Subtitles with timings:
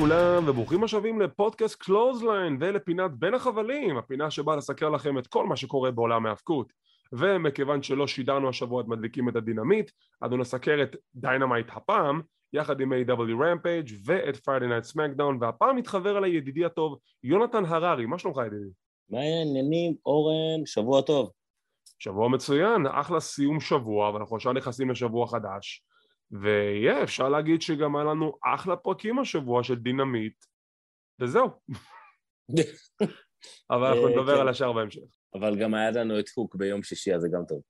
[0.00, 5.56] לכולם וברוכים השבים לפודקאסט קלוזליין ולפינת בין החבלים, הפינה שבאה לסקר לכם את כל מה
[5.56, 6.72] שקורה בעולם ההאבקות.
[7.12, 9.90] ומכיוון שלא שידרנו השבוע את מדליקים את הדינמיט,
[10.24, 12.20] אנו נסקר את דיינמייט הפעם,
[12.52, 18.06] יחד עם AEW Rampage ואת Friday Night SmackDown, והפעם מתחבר אליי ידידי הטוב, יונתן הררי,
[18.06, 18.70] מה שלומך ידידי?
[19.10, 20.66] מה העניינים, אורן?
[20.66, 21.30] שבוע טוב.
[21.98, 25.84] שבוע מצוין, אחלה סיום שבוע, ואנחנו עכשיו נכנסים לשבוע חדש.
[26.32, 30.44] ויהיה, אפשר להגיד שגם היה לנו אחלה פרקים השבוע של דינמיט,
[31.20, 31.48] וזהו.
[33.70, 34.40] אבל אנחנו אה, נדבר כן.
[34.40, 35.00] על השאר בהמשך.
[35.34, 37.60] אבל גם היה לנו את הוק ביום שישי, אז זה גם טוב.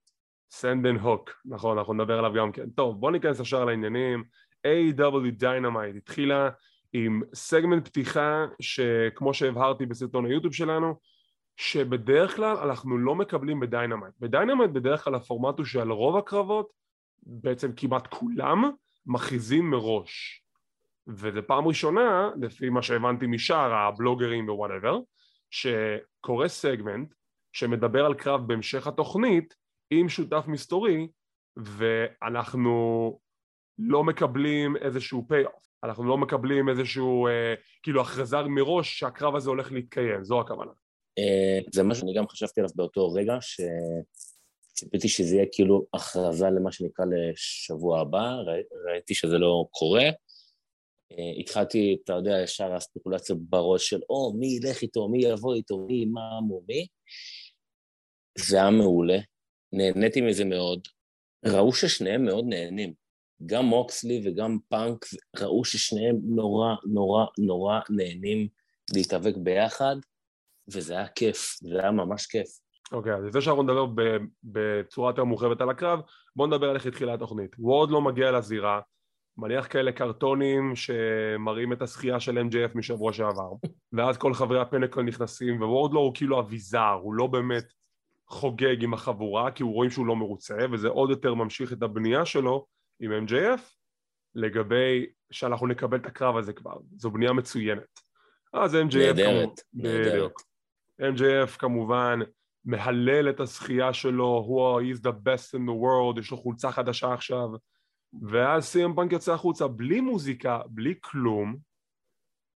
[0.50, 2.70] Send Hook, נכון, אנחנו נדבר עליו גם כן.
[2.70, 4.24] טוב, בוא ניכנס ישר לעניינים.
[4.66, 6.51] AEW Dynamite התחילה
[6.92, 10.95] עם סגמנט פתיחה שכמו שהבהרתי בסרטון היוטיוב שלנו,
[11.56, 14.15] שבדרך כלל אנחנו לא מקבלים בדיינמייט.
[14.20, 16.70] בדיינמייט בדרך כלל הפורמט הוא שעל רוב הקרבות,
[17.23, 18.70] בעצם כמעט כולם,
[19.07, 20.45] מכריזים מראש.
[21.09, 24.98] וזו פעם ראשונה, לפי מה שהבנתי משאר הבלוגרים ו-whatever,
[25.51, 27.15] שקורה סגמנט
[27.52, 29.54] שמדבר על קרב בהמשך התוכנית
[29.90, 31.09] עם שותף מסתורי
[31.57, 33.18] ואנחנו
[33.79, 39.73] לא מקבלים איזשהו payoff, אנחנו לא מקבלים איזשהו אה, כאילו הכרזה מראש שהקרב הזה הולך
[39.73, 40.73] להתקיים, זו הכוונה.
[41.18, 43.40] אה, זה מה שאני גם חשבתי עליו באותו רגע,
[44.80, 50.04] שציפיתי שזה יהיה כאילו הכרזה למה שנקרא לשבוע הבא, ראי- ראיתי שזה לא קורה.
[51.12, 55.78] אה, התחלתי, אתה יודע, ישר הספקולציה בראש של, או, מי ילך איתו, מי יבוא איתו,
[55.78, 56.87] מי, מה, מו, מי.
[58.38, 59.18] זה היה מעולה,
[59.72, 60.80] נהניתי מזה מאוד.
[61.46, 62.92] ראו ששניהם מאוד נהנים.
[63.46, 65.06] גם מוקסלי וגם פאנק,
[65.37, 68.48] ראו ששניהם נורא, נורא, נורא נהנים
[68.94, 69.97] להתאבק ביחד,
[70.69, 72.48] וזה היה כיף, זה היה ממש כיף.
[72.93, 73.87] אוקיי, אז לפני שאנחנו נדבר
[74.44, 76.00] בצורה יותר מורחבת על הקרב,
[76.37, 77.56] בואו נדבר על איך התחילה התוכנית.
[77.59, 78.81] וורד לא מגיע לזירה,
[79.37, 83.53] מניח כאלה קרטונים שמראים את הזכייה של MJF משבוע שעבר,
[83.93, 87.65] ואז כל חברי הפנקל נכנסים, ווורד לא הוא כאילו אביזר, הוא לא באמת
[88.27, 92.25] חוגג עם החבורה, כי הוא רואים שהוא לא מרוצה, וזה עוד יותר ממשיך את הבנייה
[92.25, 92.67] שלו
[93.00, 93.61] עם MJF,
[94.34, 98.00] לגבי שאנחנו נקבל את הקרב הזה כבר, זו בנייה מצוינת.
[98.53, 100.33] אז MJF נהדרת, נהדרת.
[101.00, 102.19] MJF כמובן
[102.70, 107.12] מהלל את הזכייה שלו, הוא he's the best in the world, יש לו חולצה חדשה
[107.12, 107.48] עכשיו,
[108.22, 111.56] ואז סי.אם פאנק יוצא החוצה בלי מוזיקה, בלי כלום,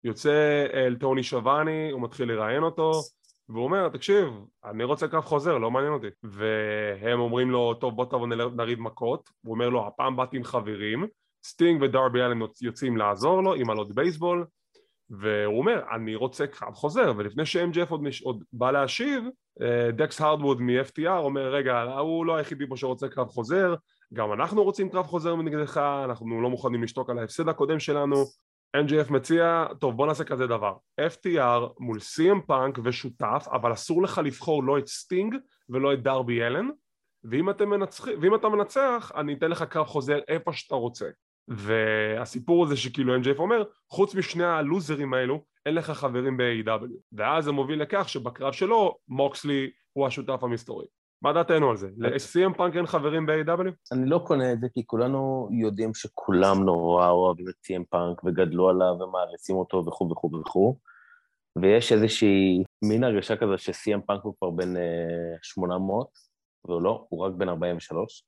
[0.03, 2.91] יוצא אל טוני שבני, הוא מתחיל לראיין אותו,
[3.49, 4.27] והוא אומר, תקשיב,
[4.65, 6.07] אני רוצה קרב חוזר, לא מעניין אותי.
[6.23, 11.07] והם אומרים לו, טוב בוא תבוא נריב מכות, הוא אומר לו, הפעם באתי עם חברים,
[11.45, 14.45] סטינג ודרבי אלן יוצאים לעזור לו עם אלות בייסבול,
[15.09, 19.23] והוא אומר, אני רוצה קרב חוזר, ולפני ש-MJF עוד, מש- עוד בא להשיב,
[19.61, 23.75] אה, דקס הרדווד מ-FTR אומר, רגע, הוא לא היחידי פה שרוצה קרב חוזר,
[24.13, 28.15] גם אנחנו רוצים קרב חוזר נגדך, אנחנו לא מוכנים לשתוק על ההפסד הקודם שלנו.
[28.77, 34.21] MJF מציע, טוב בוא נעשה כזה דבר, FTR מול CM פאנק ושותף, אבל אסור לך
[34.23, 35.35] לבחור לא את סטינג
[35.69, 36.69] ולא את דרבי אלן,
[37.23, 41.09] ואם, מנצח, ואם אתה מנצח, אני אתן לך קרב חוזר איפה שאתה רוצה.
[41.47, 46.91] והסיפור הזה שכאילו MJF אומר, חוץ משני הלוזרים האלו, אין לך חברים ב-AEW.
[47.13, 50.85] ואז זה מוביל לכך שבקרב שלו, מוקסלי הוא השותף המסתורי.
[51.21, 51.89] מה דעתנו על זה?
[51.97, 53.71] ל-CM פאנק אין חברים ב-AEW?
[53.91, 58.69] אני לא קונה את זה, כי כולנו יודעים שכולם נורא אוהבים את CM פאנק וגדלו
[58.69, 60.77] עליו ומעריצים אותו וכו' וכו' וכו',
[61.55, 66.07] ויש איזושהי מין הרגשה כזו ש-CM פאנק הוא כבר בן אה, 800,
[66.65, 68.23] והוא לא, הוא רק בן 43.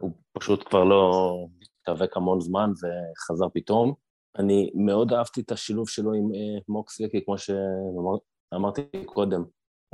[0.00, 3.94] הוא פשוט כבר לא מתאבק המון זמן וחזר פתאום.
[4.38, 9.44] אני מאוד אהבתי את השילוב שלו עם אה, מוקסלי, כי כמו שאמרתי קודם,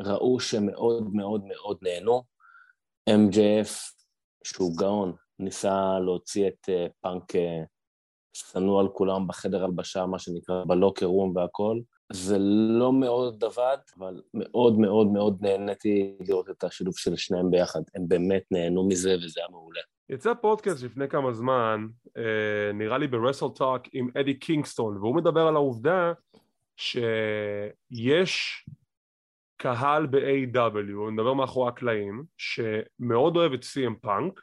[0.01, 2.23] ראו שמאוד מאוד מאוד נהנו.
[3.11, 3.71] MJF,
[4.45, 7.63] שהוא גאון, ניסה להוציא את אה, פאנק אה,
[8.33, 11.81] שנוא על כולם בחדר הלבשה, מה שנקרא, בלוקר רום והכל.
[12.13, 12.39] זה
[12.79, 17.81] לא מאוד עבד, אבל מאוד מאוד מאוד נהניתי לראות את השילוב של שניהם ביחד.
[17.95, 19.81] הם באמת נהנו מזה וזה היה מעולה.
[20.09, 21.87] יצא פודקאסט לפני כמה זמן,
[22.17, 26.13] אה, נראה לי ב-Wrestle Talk עם אדי קינגסטון, והוא מדבר על העובדה
[26.77, 28.65] שיש
[29.57, 34.41] קהל ב-AEW, הוא מדבר מאחורי הקלעים, שמאוד אוהב את CM פאנק,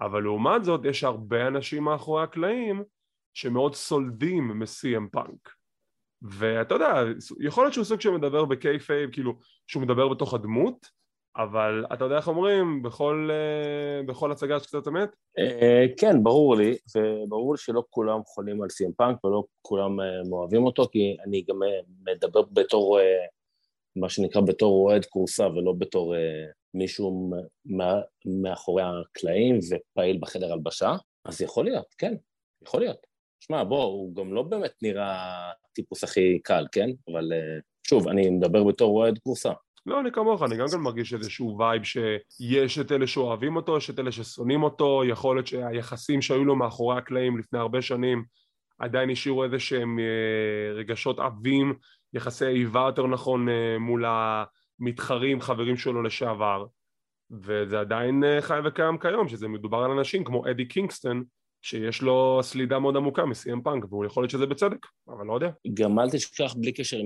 [0.00, 2.82] אבל לעומת זאת יש הרבה אנשים מאחורי הקלעים
[3.34, 5.54] שמאוד סולדים מ-CM פאנק.
[6.22, 6.94] ואתה יודע,
[7.40, 11.01] יכול להיות שהוא סוג שמדבר ב kayfabe, כאילו שהוא מדבר בתוך הדמות,
[11.36, 15.08] אבל אתה יודע איך אומרים, בכל, אה, בכל הצגה יש קצת אמת?
[15.38, 20.64] אה, כן, ברור לי, וברור שלא כולם חולים על סי.אם פאנק ולא כולם אה, מאוהבים
[20.64, 21.60] אותו, כי אני גם
[22.06, 22.98] מדבר בתור,
[23.96, 26.14] מה שנקרא, בתור אוהד כורסה ולא בתור
[26.74, 27.30] מישהו
[28.24, 32.14] מאחורי הקלעים ופעיל בחדר הלבשה, אז יכול להיות, כן,
[32.62, 33.06] יכול להיות.
[33.40, 36.90] שמע, בוא, הוא גם לא באמת נראה הטיפוס הכי קל, כן?
[37.08, 37.32] אבל
[37.86, 39.52] שוב, אני מדבר בתור אוהד כורסה.
[39.86, 43.90] לא, אני כמוך, אני גם כן מרגיש איזשהו vibe שיש את אלה שאוהבים אותו, יש
[43.90, 48.24] את אלה ששונאים אותו, יכול להיות שהיחסים שהיו לו מאחורי הקלעים לפני הרבה שנים
[48.78, 51.74] עדיין השאירו איזה שהם אה, רגשות עבים,
[52.14, 54.04] יחסי איבה יותר נכון אה, מול
[54.80, 56.66] המתחרים, חברים שלו לשעבר,
[57.30, 61.24] וזה עדיין חי וקיים כיום, שזה מדובר על אנשים כמו אדי קינגסטון,
[61.62, 65.50] שיש לו סלידה מאוד עמוקה מסי.אם פאנק, והוא יכול להיות שזה בצדק, אבל לא יודע.
[65.74, 67.00] גם אל תשכח בלי קשר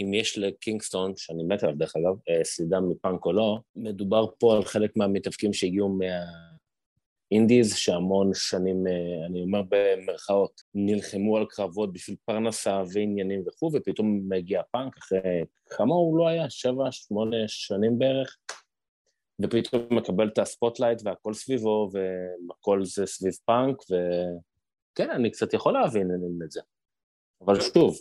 [0.00, 4.56] אם יש לקינגסטון, שאני מת עליו דרך אגב, אה, סלידה מפאנק או לא, מדובר פה
[4.56, 5.98] על חלק מהמתאבקים שהגיעו
[7.32, 13.70] מה indies, שהמון שנים, אה, אני אומר במרכאות, נלחמו על קרבות בשביל פרנסה ועניינים וכו',
[13.74, 16.50] ופתאום מגיע פאנק אחרי כמה הוא לא היה?
[16.50, 18.36] שבע, שמונה שנים בערך?
[19.42, 25.72] ופתאום מקבל את ה spotlight והכל סביבו, והכל זה סביב פאנק, וכן, אני קצת יכול
[25.72, 26.10] להבין
[26.44, 26.60] את זה.
[27.44, 27.98] אבל שוב,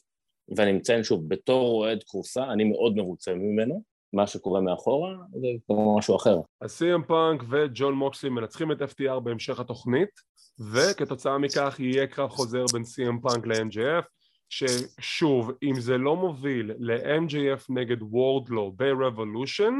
[0.58, 3.84] ואני מציין שוב, בתור אוהד כורסה, אני מאוד מרוצה ממנו,
[4.14, 6.40] מה שקורה מאחורה זה כמו משהו אחר.
[6.62, 10.10] אז סי.אם פאנק וג'ון מוקסלי מנצחים את FTR בהמשך התוכנית,
[10.74, 14.06] וכתוצאה מכך יהיה קרב חוזר בין סי.אם פאנק ל-MJF,
[14.50, 19.74] ששוב, אם זה לא מוביל ל-MJF נגד וורדלו ב-Revolution,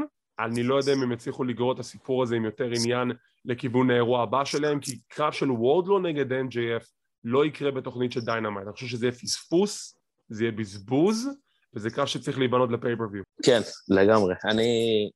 [0.44, 3.12] אני לא יודע אם הם יצליחו לגרור את הסיפור הזה עם יותר עניין
[3.44, 6.84] לכיוון האירוע הבא שלהם, כי קרב של וורדלו נגד MJF
[7.24, 8.66] לא יקרה בתוכנית של Dynamite.
[8.66, 9.98] אני חושב שזה יהיה פספוס,
[10.28, 11.28] זה יהיה בזבוז,
[11.74, 13.22] וזה קרב שצריך להיבנות ל pay-per-view.
[13.42, 14.34] כן, לגמרי.
[14.44, 15.10] אני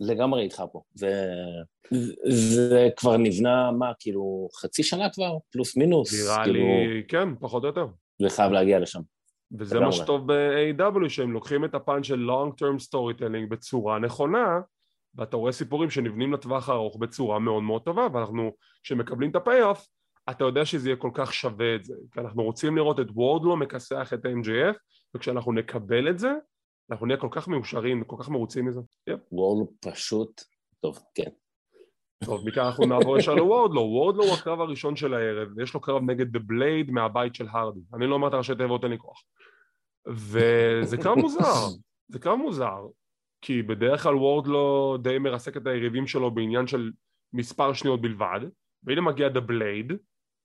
[0.00, 0.82] לגמרי איתך פה.
[0.94, 1.26] זה,
[2.28, 5.36] זה כבר נבנה, מה, כאילו, חצי שנה כבר?
[5.52, 6.22] פלוס מינוס?
[6.22, 6.58] נראה כאילו...
[6.58, 7.86] לי, כן, פחות או יותר.
[8.22, 9.00] זה חייב להגיע לשם.
[9.52, 14.60] וזה מה שטוב ב-AW, שהם לוקחים את הפן של long term storytelling בצורה נכונה,
[15.14, 18.52] ואתה רואה סיפורים שנבנים לטווח הארוך בצורה מאוד מאוד טובה, ואנחנו,
[18.82, 19.86] כשמקבלים את הפי-אוף,
[20.30, 23.56] אתה יודע שזה יהיה כל כך שווה את זה, כי אנחנו רוצים לראות את וורדלו
[23.56, 24.76] מכסח את ה-MJF,
[25.14, 26.32] וכשאנחנו נקבל את זה,
[26.90, 28.80] אנחנו נהיה כל כך מאושרים, כל כך מרוצים מזה.
[29.32, 30.42] וורדלו פשוט,
[30.80, 31.30] טוב, כן.
[32.24, 33.80] טוב, מכאן אנחנו נעבור ישר לוורדלו.
[33.80, 37.80] וורדלו הוא הקרב הראשון של הערב, ויש לו קרב נגד The Blade מהבית של הרדי.
[37.94, 39.22] אני לא אומר את הראשי תיבות, אין לי כוח.
[40.08, 41.66] וזה קרב מוזר,
[42.08, 42.86] זה קרב מוזר,
[43.40, 46.90] כי בדרך כלל וורדלו די מרסק את היריבים שלו בעניין של
[47.32, 48.40] מספר שניות בלבד,
[48.84, 49.94] והנה מגיע The Blade,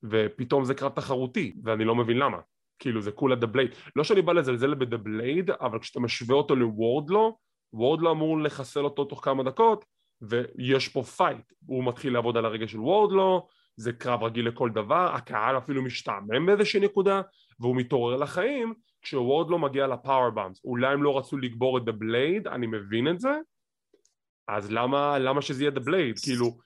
[0.03, 2.37] ופתאום זה קרב תחרותי, ואני לא מבין למה.
[2.79, 3.75] כאילו זה כולה The Blade.
[3.95, 7.37] לא שאני בא לזלזל ב-The Blade, אבל כשאתה משווה אותו לוורדלו,
[7.73, 9.85] וורדלו אמור לחסל אותו תוך כמה דקות,
[10.21, 15.11] ויש פה fight, הוא מתחיל לעבוד על הרגע של וורדלו, זה קרב רגיל לכל דבר,
[15.13, 17.21] הקהל אפילו משתעמם באיזושהי נקודה,
[17.61, 20.61] והוא מתעורר לחיים כשוורדלו מגיע ל power bombs.
[20.65, 23.31] אולי הם לא רצו לקבור את The Blade, אני מבין את זה,
[24.47, 26.19] אז למה, למה שזה יהיה The Blade?
[26.19, 26.57] כאילו,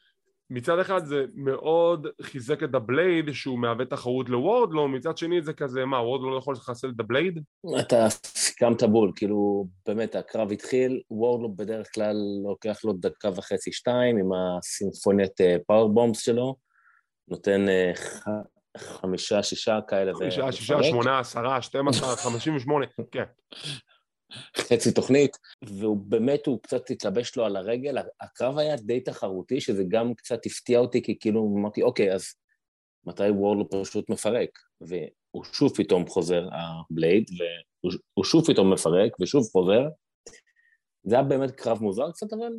[0.50, 5.54] מצד אחד זה מאוד חיזק את ה Blade שהוא מהווה תחרות לוורדלו, מצד שני זה
[5.54, 7.40] כזה, מה, וורדלו לא יכול לחסל את ה Blade?
[7.80, 14.18] אתה סיכמת בול, כאילו, באמת, הקרב התחיל, וורדלו בדרך כלל לוקח לו דקה וחצי, שתיים,
[14.18, 15.32] עם הסימפוניית
[15.68, 16.56] פאורבומס שלו,
[17.28, 17.92] נותן אה,
[18.78, 20.14] חמישה, שישה כאלה.
[20.14, 23.24] חמישה, שישה, שמונה, עשרה, שתים עשרה, חמישים ושמונה, כן.
[24.58, 29.84] חצי תוכנית, והוא באמת, הוא קצת התלבש לו על הרגל, הקרב היה די תחרותי, שזה
[29.88, 32.26] גם קצת הפתיע אותי, כי כאילו אמרתי, אוקיי, אז
[33.06, 34.50] מתי וורלו פשוט מפרק?
[34.82, 37.24] והוא שוב פתאום חוזר, הבלייד,
[37.84, 39.88] והוא שוב פתאום מפרק, ושוב חוזר.
[41.04, 42.54] זה היה באמת קרב מוזר קצת, אבל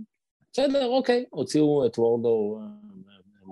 [0.52, 2.58] בסדר, אוקיי, הוציאו את וורלו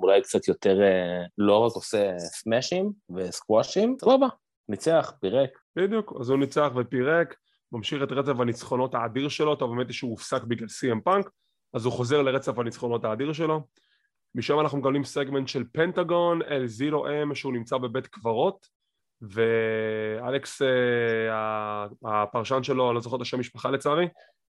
[0.02, 4.26] אולי קצת יותר, אה, לא רק עושה סמאשים וסקוואשים, סבבה,
[4.68, 5.50] ניצח, פירק.
[5.76, 7.34] בדיוק, אז הוא ניצח ופירק,
[7.72, 11.30] ממשיך את רצף הניצחונות האדיר שלו, טוב באמת שהוא הופסק בגלל סי.אם פאנק,
[11.74, 13.60] אז הוא חוזר לרצף הניצחונות האדיר שלו.
[14.34, 18.66] משם אנחנו מקבלים סגמנט של פנטגון, אל זירו אם שהוא נמצא בבית קברות,
[19.22, 24.08] ואלכס, אה, הפרשן שלו, אני לא זוכר את השם משפחה לצערי,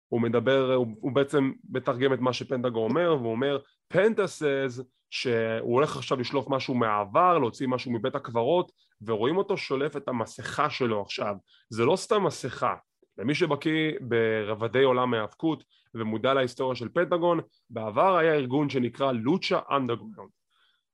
[0.09, 5.75] הוא מדבר, הוא, הוא בעצם מתרגם את מה שפנטגון אומר, והוא אומר, פנטה says שהוא
[5.75, 8.73] הולך עכשיו לשלוף משהו מהעבר, להוציא משהו מבית הקברות,
[9.03, 11.35] ורואים אותו שולף את המסכה שלו עכשיו.
[11.71, 12.75] זה לא סתם מסכה.
[13.19, 20.31] למי שבקיא ברבדי עולם ההאבקות ומודע להיסטוריה של פנטגון, בעבר היה ארגון שנקרא Lucha Underground.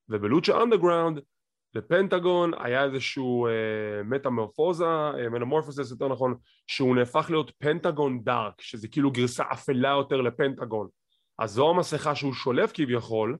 [0.08, 1.20] וב Lucha Underground
[1.74, 3.52] לפנטגון היה איזשהו אה,
[4.04, 5.26] מטמורפוזה, אה,
[5.90, 6.34] יותר נכון,
[6.66, 10.88] שהוא נהפך להיות פנטגון Dark, שזה כאילו גרסה אפלה יותר לפנטגון.
[11.38, 13.36] אז זו המסכה שהוא שולף כביכול,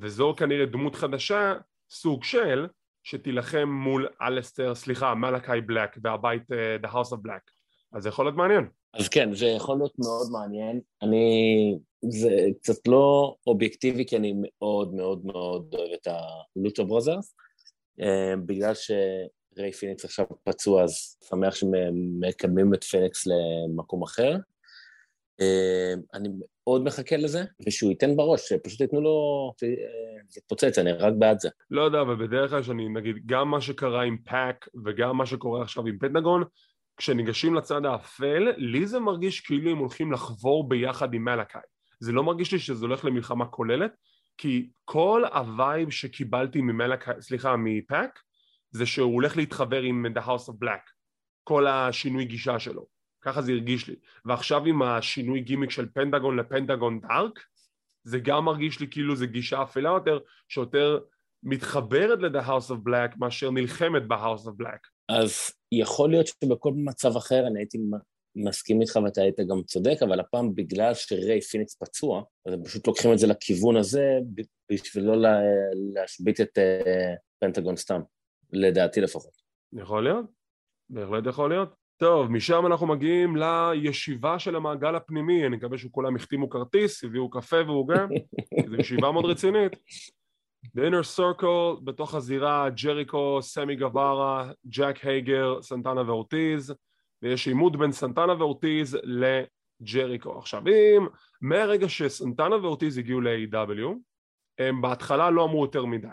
[0.00, 1.54] וזו כנראה דמות חדשה,
[1.90, 2.66] סוג של,
[3.02, 7.50] שתילחם מול אלסטר, סליחה, מלאקי בלק והבית אה, The House of Black.
[7.92, 8.68] אז זה יכול להיות מעניין.
[8.94, 10.80] אז כן, זה יכול להיות מאוד מעניין.
[11.02, 11.78] אני...
[12.08, 12.30] זה
[12.62, 16.08] קצת לא אובייקטיבי, כי אני מאוד מאוד מאוד אוהב את
[16.56, 17.34] ה Lucha Brothers,
[18.00, 18.04] אה,
[18.46, 18.90] בגלל ש...
[19.58, 24.36] ריי פיניקס עכשיו פצוע, אז שמח שמקדמים את פיניקס למקום אחר.
[25.42, 26.28] אה, אני
[26.64, 29.52] מאוד מחכה לזה, ושהוא ייתן בראש, שפשוט ייתנו לו
[30.36, 31.48] להתפוצץ, אני רק בעד זה.
[31.70, 35.62] לא יודע, אבל בדרך כלל שאני, נגיד, גם מה שקרה עם פאק וגם מה שקורה
[35.62, 36.44] עכשיו עם פנטגון,
[36.96, 41.60] כשניגשים לצד האפל, לי זה מרגיש כאילו הם הולכים לחבור ביחד עם מלאקאי.
[42.00, 43.92] זה לא מרגיש לי שזה הולך למלחמה כוללת,
[44.38, 48.18] כי כל ה vibe שקיבלתי ממלאקאי, סליחה, מפאק,
[48.70, 50.90] זה שהוא הולך להתחבר עם The House of Black,
[51.44, 52.86] כל השינוי גישה שלו.
[53.22, 53.94] ככה זה הרגיש לי.
[54.24, 57.38] ועכשיו עם השינוי גימיק של פנטגון לפנטגון Dark,
[58.04, 60.98] זה גם מרגיש לי כאילו זה גישה אפלה יותר, שיותר
[61.42, 64.88] מתחברת ל-The House of Black מאשר נלחמת ב-House of Black.
[65.08, 65.32] אז
[65.72, 67.78] יכול להיות שבכל מצב אחר אני הייתי
[68.36, 72.86] מסכים איתך ואתה היית גם צודק, אבל הפעם בגלל שריי פיניקס פצוע, אז הם פשוט
[72.86, 74.18] לוקחים את זה לכיוון הזה
[74.72, 75.30] בשביל לא
[75.94, 78.00] להשבית את אה, פנטגון סתם,
[78.52, 79.42] לדעתי לפחות.
[79.72, 80.26] יכול להיות,
[80.90, 81.81] בהחלט יכול להיות.
[82.02, 87.56] טוב, משם אנחנו מגיעים לישיבה של המעגל הפנימי, אני מקווה שכולם החתימו כרטיס, הביאו קפה
[87.66, 88.06] ועוגה,
[88.68, 89.72] זו ישיבה מאוד רצינית.
[90.66, 96.74] The Inner Circle, בתוך הזירה, ג'ריקו, סמי גווארה, ג'ק הייגר, סנטנה ואורטיז,
[97.22, 100.38] ויש עימות בין סנטנה ואורטיז לג'ריקו.
[100.38, 101.06] עכשיו, אם
[101.40, 103.96] מהרגע שסנטנה ואורטיז הגיעו ל-AEW,
[104.58, 106.08] הם בהתחלה לא אמרו יותר מדי.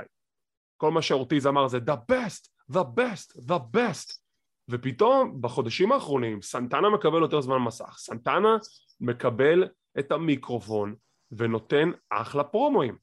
[0.78, 4.29] כל מה שאורטיז אמר זה the best, the best, the best.
[4.70, 8.58] ופתאום בחודשים האחרונים סנטנה מקבל יותר זמן מסך, סנטנה
[9.02, 9.68] מקבל
[10.00, 10.96] את המיקרופון
[11.32, 12.96] ונותן אחלה פרומואים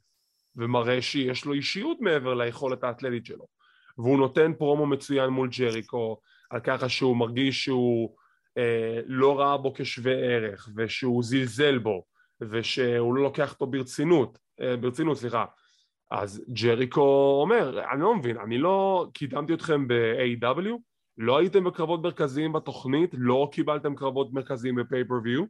[0.57, 3.47] ומראה שיש לו אישיות מעבר ליכולת האתלטית שלו.
[3.99, 6.21] והוא נותן פרומו מצוין מול ג'ריקו
[6.51, 8.17] על ככה שהוא מרגיש שהוא
[8.59, 12.05] אה, לא ראה בו כשווה ערך ושהוא זלזל בו
[12.41, 15.45] ושהוא לא לוקח אותו ברצינות, אה, ברצינות סליחה.
[16.11, 20.79] אז ג'ריקו אומר אני לא מבין אני לא קידמתי אתכם ב-AW
[21.19, 25.45] לא הייתם בקרבות מרכזיים בתוכנית, לא קיבלתם קרבות מרכזיים בפייפריוויו,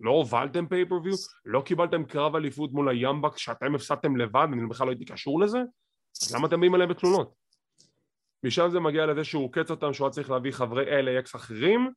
[0.00, 4.92] לא הובלתם פייפריוויו, לא קיבלתם קרב אליפות מול היאמבק שאתם הפסדתם לבד, אני בכלל לא
[4.92, 5.58] הייתי קשור לזה,
[6.22, 7.34] אז למה אתם באים עליהם בתלונות?
[8.44, 11.90] משם זה מגיע לזה שהוא עוקץ אותם שהוא היה צריך להביא חברי LAX אחרים,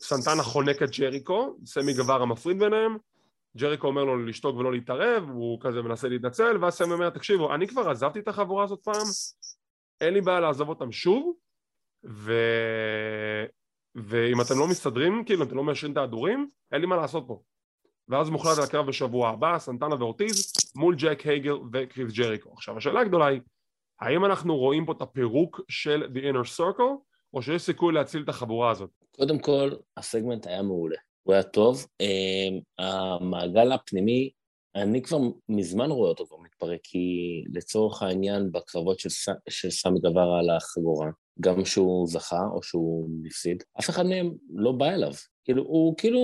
[0.00, 2.96] סנטנה חונק את ג'ריקו, סמי גבר המפריד ביניהם,
[3.56, 7.68] ג'ריקו אומר לו לשתוק ולא להתערב, הוא כזה מנסה להתנצל, ואז סמי אומר תקשיבו אני
[7.68, 9.06] כבר עזבתי את החבורה הזאת פעם,
[10.00, 11.36] אין לי בעיה לעזוב אותם שוב,
[12.08, 12.32] ו...
[13.94, 17.40] ואם אתם לא מסתדרים, כאילו אתם לא מאשרים את ההדורים, אין לי מה לעשות פה.
[18.08, 22.52] ואז מוחלט על הקרב בשבוע הבא, סנטנה ואורטיז מול ג'ק הייגר וקריס ג'ריקו.
[22.52, 23.40] עכשיו השאלה הגדולה היא,
[24.00, 28.28] האם אנחנו רואים פה את הפירוק של The Inner Circle, או שיש סיכוי להציל את
[28.28, 28.90] החבורה הזאת?
[29.16, 30.96] קודם כל, הסגמנט היה מעולה.
[31.22, 31.86] הוא היה טוב.
[32.00, 34.30] אמ, המעגל הפנימי,
[34.76, 35.18] אני כבר
[35.48, 37.08] מזמן רואה אותו כבר מתפרק, כי
[37.54, 39.08] לצורך העניין בקרבות של,
[39.48, 44.72] של סמי גווארה על החגורה, גם שהוא זכה או שהוא הפסיד, אף אחד מהם לא
[44.72, 45.12] בא אליו.
[45.44, 46.20] כאילו, הוא כאילו,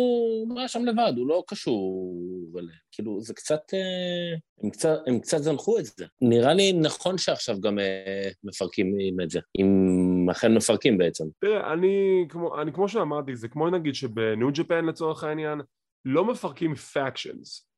[0.57, 2.15] היה שם לבד, הוא לא קשור
[2.59, 2.79] אליהם.
[2.93, 6.07] כאילו, זה קצת, אה, הם קצת, הם קצת זנחו את זה.
[6.21, 11.25] נראה לי נכון שעכשיו גם אה, מפרקים את זה, אם אכן מפרקים בעצם.
[11.41, 15.61] תראה, אני כמו, אני כמו שאמרתי, זה כמו נגיד שב New Japan לצורך העניין,
[16.05, 17.72] לא מפרקים factions.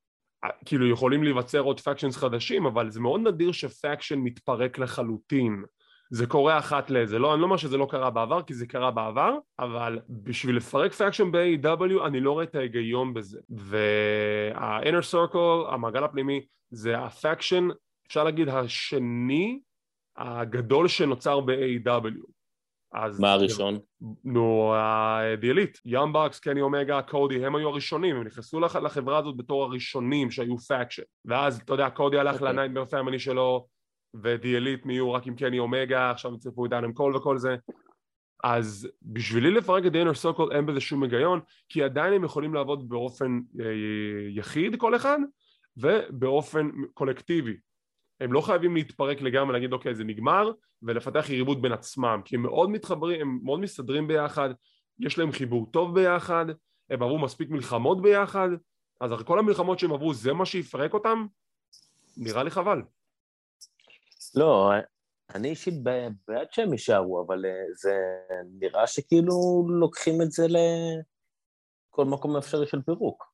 [0.64, 5.64] כאילו יכולים להיווצר עוד factions חדשים, אבל זה מאוד נדיר ש faction מתפרק לחלוטין.
[6.10, 8.90] זה קורה אחת לזה, לא, אני לא אומר שזה לא קרה בעבר, כי זה קרה
[8.90, 13.40] בעבר, אבל בשביל לפרק faction ב-AEW אני לא רואה את ההיגיון בזה.
[13.50, 17.68] וה-inner circle, המעגל הפנימי, זה ה faction,
[18.06, 19.60] אפשר להגיד, השני
[20.16, 22.26] הגדול שנוצר ב-AEW.
[22.94, 23.20] אז...
[23.20, 23.78] מה הראשון?
[24.24, 29.36] נו, The Elite, Young Bucks, קני אומגה, קודי, הם היו הראשונים, הם נכנסו לחברה הזאת
[29.36, 31.02] בתור הראשונים שהיו faction.
[31.24, 32.44] ואז, אתה יודע, קודי הלך okay.
[32.44, 33.66] ל Nightmare Family שלו,
[34.22, 37.56] ודיאליט נהיו רק עם קני אומגה, עכשיו יצטרפו את דאנם קול וכל זה.
[38.44, 42.88] אז בשבילי לפרק את דיינר סוקול אין בזה שום היגיון, כי עדיין הם יכולים לעבוד
[42.88, 43.66] באופן אה,
[44.30, 45.18] יחיד כל אחד,
[45.76, 47.56] ובאופן קולקטיבי.
[48.25, 50.50] הם לא חייבים להתפרק לגמרי, להגיד אוקיי זה נגמר,
[50.83, 54.50] ולפתח יריבות בין עצמם, כי הם מאוד מתחברים, הם מאוד מסתדרים ביחד,
[54.99, 56.47] יש להם חיבור טוב ביחד,
[56.90, 58.49] הם עברו מספיק מלחמות ביחד,
[59.00, 61.26] אז אחרי כל המלחמות שהם עברו זה מה שיפרק אותם?
[62.16, 62.83] נראה לי חבל.
[64.35, 64.73] לא,
[65.35, 65.75] אני אישית
[66.28, 67.95] בעד שהם יישארו, אבל אה, זה
[68.61, 73.25] נראה שכאילו לוקחים את זה לכל מקום אפשרי של פירוק.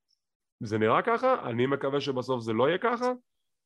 [0.60, 3.12] זה נראה ככה, אני מקווה שבסוף זה לא יהיה ככה,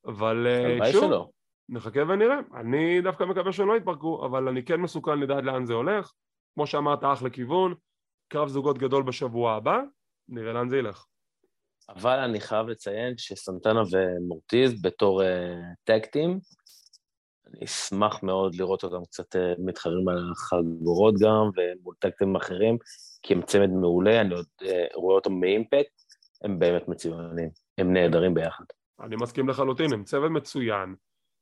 [0.07, 1.29] אבל אה, שוב, שלא.
[1.69, 2.37] נחכה ונראה.
[2.55, 6.13] אני דווקא מקווה שהם לא יתפרקו, אבל אני כן מסוכן לדעת לאן זה הולך.
[6.55, 7.75] כמו שאמרת, אחלה כיוון,
[8.29, 9.81] קרב זוגות גדול בשבוע הבא,
[10.29, 11.07] נראה לאן זה ילך.
[11.89, 15.27] אבל אני חייב לציין שסנטנה ומורטיז בתור uh,
[15.85, 16.41] טקטים,
[17.47, 22.79] אני אשמח מאוד לראות אותם קצת אה, מתחרים על החגורות גם, ומול טקטים אחרים,
[23.23, 25.93] כי הם צמד מעולה, אני עוד אה, רואה אותם מאימפקט,
[26.43, 28.65] הם באמת מצוינים, הם נהדרים ביחד.
[29.01, 30.95] אני מסכים לחלוטין, הם צוות מצוין,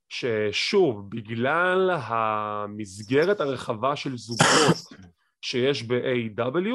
[0.08, 4.76] ששוב, בגלל המסגרת הרחבה של זוגות
[5.46, 6.74] שיש ב-AEW,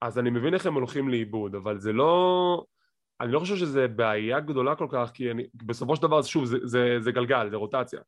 [0.00, 2.64] אז אני מבין איך הם הולכים לאיבוד, אבל זה לא...
[3.20, 6.58] אני לא חושב שזה בעיה גדולה כל כך, כי אני, בסופו של דבר, שוב, זה,
[6.62, 8.00] זה, זה גלגל, זה רוטציה.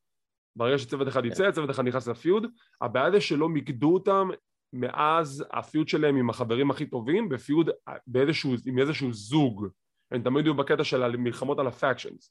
[0.57, 2.47] ברגע שצוות אחד יצא, צוות אחד נכנס ל feud,
[2.81, 4.29] הבעיה זה שלא מיקדו אותם
[4.73, 7.71] מאז ה feud שלהם עם החברים הכי טובים, ב feud
[8.07, 9.67] באיזשהו, עם איזשהו זוג.
[10.11, 12.31] הם תמיד יהיו בקטע של המלחמות על ה factions.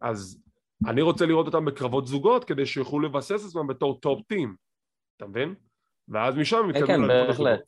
[0.00, 0.42] אז
[0.88, 4.56] אני רוצה לראות אותם בקרבות זוגות כדי שיוכלו לבסס עצמם בתור top team,
[5.16, 5.54] אתה מבין?
[6.08, 7.60] ואז משם הם יתקדמו כן, כן, בהחלט.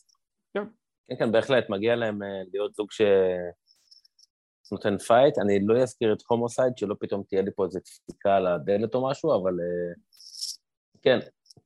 [0.55, 0.65] כן.
[1.09, 2.89] כן, כן, בהחלט, מגיע להם אה, להיות זוג
[4.71, 5.39] שנותן פייט.
[5.39, 9.11] אני לא אזכיר את הומוסייד, שלא פתאום תהיה לי פה איזה דפיקה על הדלת או
[9.11, 9.93] משהו, אבל אה,
[11.03, 11.19] כן,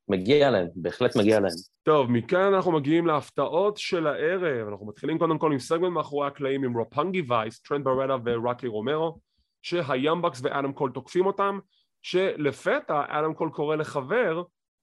[0.09, 1.53] מגיע להם, בהחלט מגיע להם.
[1.83, 4.69] טוב, מכאן אנחנו מגיעים להפתעות של הערב.
[4.69, 9.19] אנחנו מתחילים קודם כל עם סגמנט מאחורי הקלעים עם רופונגי וייס, טרנט ברטה ורוקי רומרו,
[9.63, 11.59] שהיאנג באקס ואדם קול תוקפים אותם,
[12.03, 14.43] שלפתע אדם קול קורא לחבר,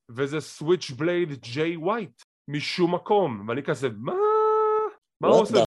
[0.10, 3.46] וזה סוויץ' בלייד ג'יי ווייט, משום מקום.
[3.48, 4.14] ואני כזה, מה?
[5.22, 5.64] מה הוא עושה?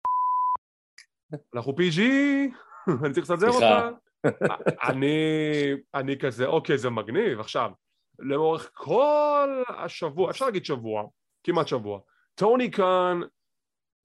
[1.54, 2.50] אנחנו PG,
[3.04, 3.88] אני צריך לסדר אותה.
[4.88, 5.16] אני,
[5.94, 7.40] אני כזה, אוקיי, זה מגניב.
[7.40, 7.70] עכשיו,
[8.18, 11.04] לאורך כל השבוע, אפשר להגיד שבוע,
[11.44, 12.00] כמעט שבוע,
[12.34, 13.20] טוני קאן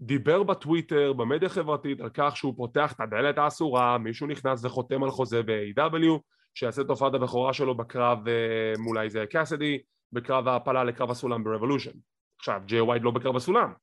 [0.01, 5.11] דיבר בטוויטר, במדיה החברתית, על כך שהוא פותח את הדלת האסורה, מישהו נכנס וחותם על
[5.11, 6.19] חוזה ב-AEW,
[6.53, 9.79] שיעשה את הופעת הבכורה שלו בקרב אה, מול אייזיה קאסידי,
[10.11, 11.91] בקרב ההעפלה לקרב הסולם ברבולושן.
[12.39, 13.73] עכשיו, ג'יי ווייט לא בקרב הסולם,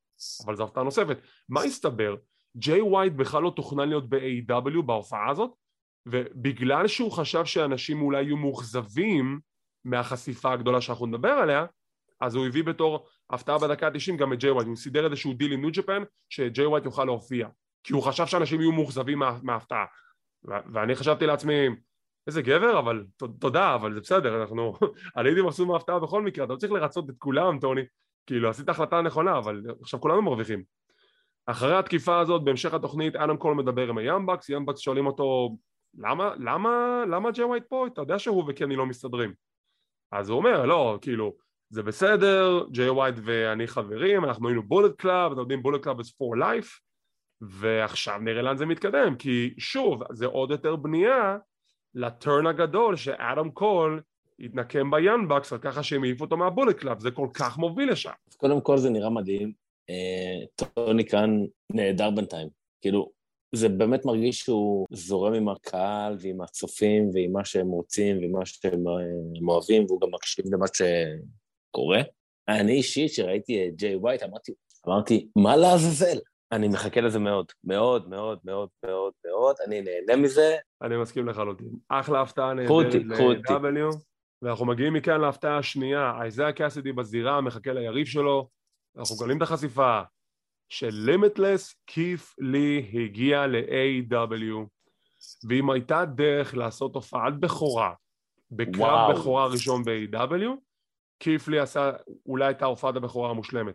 [0.46, 1.18] אבל זו הפתעה נוספת.
[1.48, 2.14] מה הסתבר?
[2.56, 5.50] ג'יי ווייט בכלל לא תוכנן להיות ב-AEW בהופעה הזאת,
[6.06, 9.40] ובגלל שהוא חשב שאנשים אולי יהיו מאוכזבים
[9.86, 11.66] מהחשיפה הגדולה שאנחנו נדבר עליה,
[12.20, 15.52] אז הוא הביא בתור הפתעה בדקה ה-90 גם את ג'יי ווייט, הוא סידר איזשהו דיל
[15.52, 17.48] עם ניו ג'פן שג'יי ווייט יוכל להופיע,
[17.84, 19.84] כי הוא חשב שאנשים יהיו מאוכזבים מה, מההפתעה.
[20.44, 21.68] ואני חשבתי לעצמי,
[22.26, 23.04] איזה גבר, אבל
[23.38, 24.74] תודה, אבל זה בסדר, אנחנו...
[25.14, 27.82] עליתי מבסוט מההפתעה בכל מקרה, אתה לא צריך לרצות את כולם, טוני,
[28.26, 30.62] כאילו עשית החלטה נכונה, אבל עכשיו כולנו מרוויחים.
[31.46, 35.56] אחרי התקיפה הזאת, בהמשך התוכנית, אדם קול מדבר עם היאנג באקס, יאנג באקס שואלים אותו,
[35.98, 37.86] למה, למה, למה ג'יי ווייט פה?
[37.86, 39.45] אתה יודע שהוא וקני לא מסתדרים.
[40.12, 41.34] אז הוא אומר, לא, כאילו,
[41.70, 46.04] זה בסדר, ג'יי ווייט ואני חברים, אנחנו היינו בולט קלאב, אתם יודעים בולט קלאב is
[46.04, 46.68] for life,
[47.40, 51.36] ועכשיו נראה לאן זה מתקדם, כי שוב, זה עוד יותר בנייה
[51.94, 54.00] ל turn הגדול שאדם קול
[54.38, 58.10] יתנקם ביאנג באקס על ככה שהם העיפו אותו מהבולט קלאב, זה כל כך מוביל לשם.
[58.36, 59.52] קודם כל זה נראה מדהים,
[59.90, 61.30] אה, טוני קאן
[61.72, 62.48] נהדר בינתיים,
[62.80, 63.10] כאילו,
[63.56, 68.88] זה באמת מרגיש שהוא זורם עם הקהל ועם הצופים ועם מה שהם רוצים ומה שהם
[68.88, 72.00] אה, אוהבים, והוא גם מקשיב למה שקורה.
[72.48, 74.52] אני אישית, שראיתי את ג'יי ווייט, אמרתי,
[74.88, 76.18] אמרתי, מה לעזאזל?
[76.52, 80.56] אני מחכה לזה מאוד, מאוד, מאוד, מאוד, מאוד, מאוד, אני נהנה מזה.
[80.82, 81.68] אני מסכים לחלוטין.
[81.88, 83.96] אחלה הפתעה נהדרת ל-W,
[84.42, 88.48] ואנחנו מגיעים מכאן להפתעה השנייה, אייזאה קאסידי בזירה, מחכה ליריב שלו,
[88.98, 90.00] אנחנו גולים את החשיפה,
[90.68, 94.66] שלימיטלס כיף לי הגיע ל-AW
[95.48, 97.92] ואם הייתה דרך לעשות הופעת בכורה
[98.50, 100.66] בקרב בכורה ראשון ב-AW
[101.20, 101.90] כיף לי עשה
[102.26, 103.74] אולי את ההופעת הבכורה המושלמת.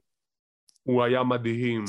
[0.84, 1.84] הוא היה מדהים.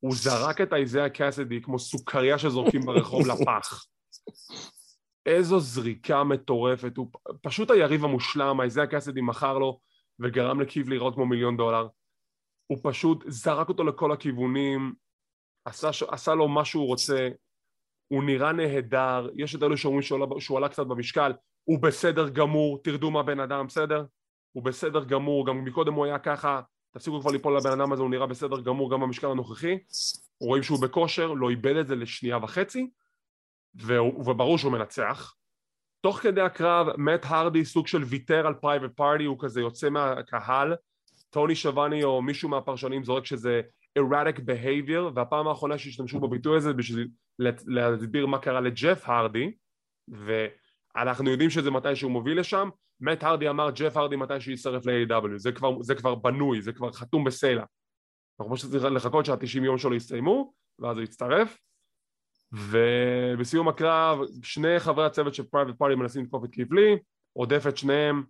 [0.00, 3.86] הוא זרק את אייזאה קאסדי כמו סוכריה שזורקים ברחוב לפח.
[5.26, 6.96] איזו זריקה מטורפת.
[6.96, 7.10] הוא
[7.42, 8.60] פשוט היריב המושלם.
[8.60, 9.80] אייזאה קאסדי מכר לו
[10.20, 11.88] וגרם לקיב לראות כמו מיליון דולר
[12.68, 14.94] הוא פשוט זרק אותו לכל הכיוונים,
[15.64, 17.28] עשה, עשה לו מה שהוא רוצה,
[18.08, 20.02] הוא נראה נהדר, יש את אלו שאומרים
[20.38, 21.32] שהוא, עלה קצת במשקל,
[21.64, 24.04] הוא בסדר גמור, תרדו מהבן אדם, בסדר?
[24.52, 28.10] הוא בסדר גמור, גם מקודם הוא היה ככה, תפסיקו כבר ליפול לבן אדם הזה, הוא
[28.10, 29.78] נראה בסדר גמור גם במשקל הנוכחי,
[30.40, 32.90] רואים שהוא בכושר, לא איבד את זה לשנייה וחצי,
[33.74, 35.34] וברור שהוא מנצח.
[36.00, 40.74] תוך כדי הקרב, מאט הרדי סוג של ויתר על פרייבט פארטי, הוא כזה יוצא מהקהל,
[41.30, 43.60] טוני שיאבוני או מישהו מהפרשנים זורק שזה
[43.98, 47.08] erratic behavior והפעם האחרונה שהשתמשו בביטוי הזה בשביל
[47.66, 49.52] להסביר מה קרה לג'ף הרדי
[50.08, 52.68] ואנחנו יודעים שזה מתי שהוא מוביל לשם
[53.00, 57.24] מאט הרדי אמר ג'ף הרדי מתי שיצטרף ל-AEW זה, זה כבר בנוי, זה כבר חתום
[57.24, 57.64] בסלע.
[58.40, 61.58] אנחנו פשוט צריכים לחכות שהתשעים יום שלו יסתיימו ואז הוא יצטרף.
[62.52, 66.98] ובסיום הקרב שני חברי הצוות של פרייבט פארטי מנסים לתקוף את קית' לי
[67.32, 68.24] עודף את שניהם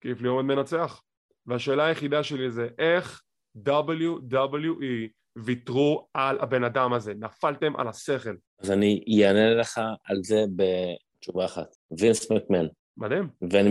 [0.00, 1.02] קיפלי עומד מנצח
[1.46, 3.22] והשאלה היחידה שלי זה איך
[3.68, 5.08] WWE
[5.44, 8.34] ויתרו על הבן אדם הזה, נפלתם על השכל.
[8.62, 12.66] אז אני אענה לך על זה בתשובה אחת, וינס מקמן.
[12.96, 13.28] מדהים.
[13.50, 13.70] ואני,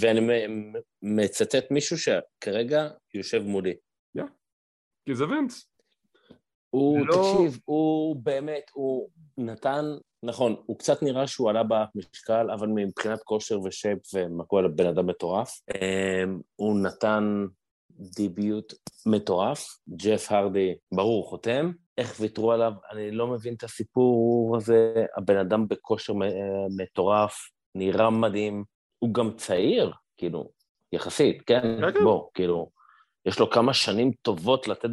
[0.00, 0.46] ואני
[1.02, 3.74] מצטט מישהו שכרגע יושב מולי.
[5.04, 5.71] כי זה וינס.
[6.74, 9.08] הוא, לא- תקשיב, הוא באמת, הוא
[9.38, 9.84] נתן,
[10.22, 15.60] נכון, הוא קצת נראה שהוא עלה במשקל, אבל מבחינת כושר ושייפ ומקום בן אדם מטורף.
[15.74, 17.46] אמ, הוא נתן
[17.90, 18.74] debut
[19.06, 19.78] מטורף.
[19.88, 21.72] ג'ף הרדי, ברור, חותם.
[21.98, 24.94] איך ויתרו עליו, אני לא מבין את הסיפור הזה.
[25.16, 26.12] הבן אדם בכושר
[26.76, 27.34] מטורף,
[27.74, 28.64] נראה מדהים.
[28.98, 30.50] הוא גם צעיר, כאילו,
[30.92, 31.60] יחסית, כן?
[31.60, 32.04] כן, כן.
[32.04, 32.70] בוא, כאילו,
[33.26, 34.90] יש לו כמה שנים טובות לתת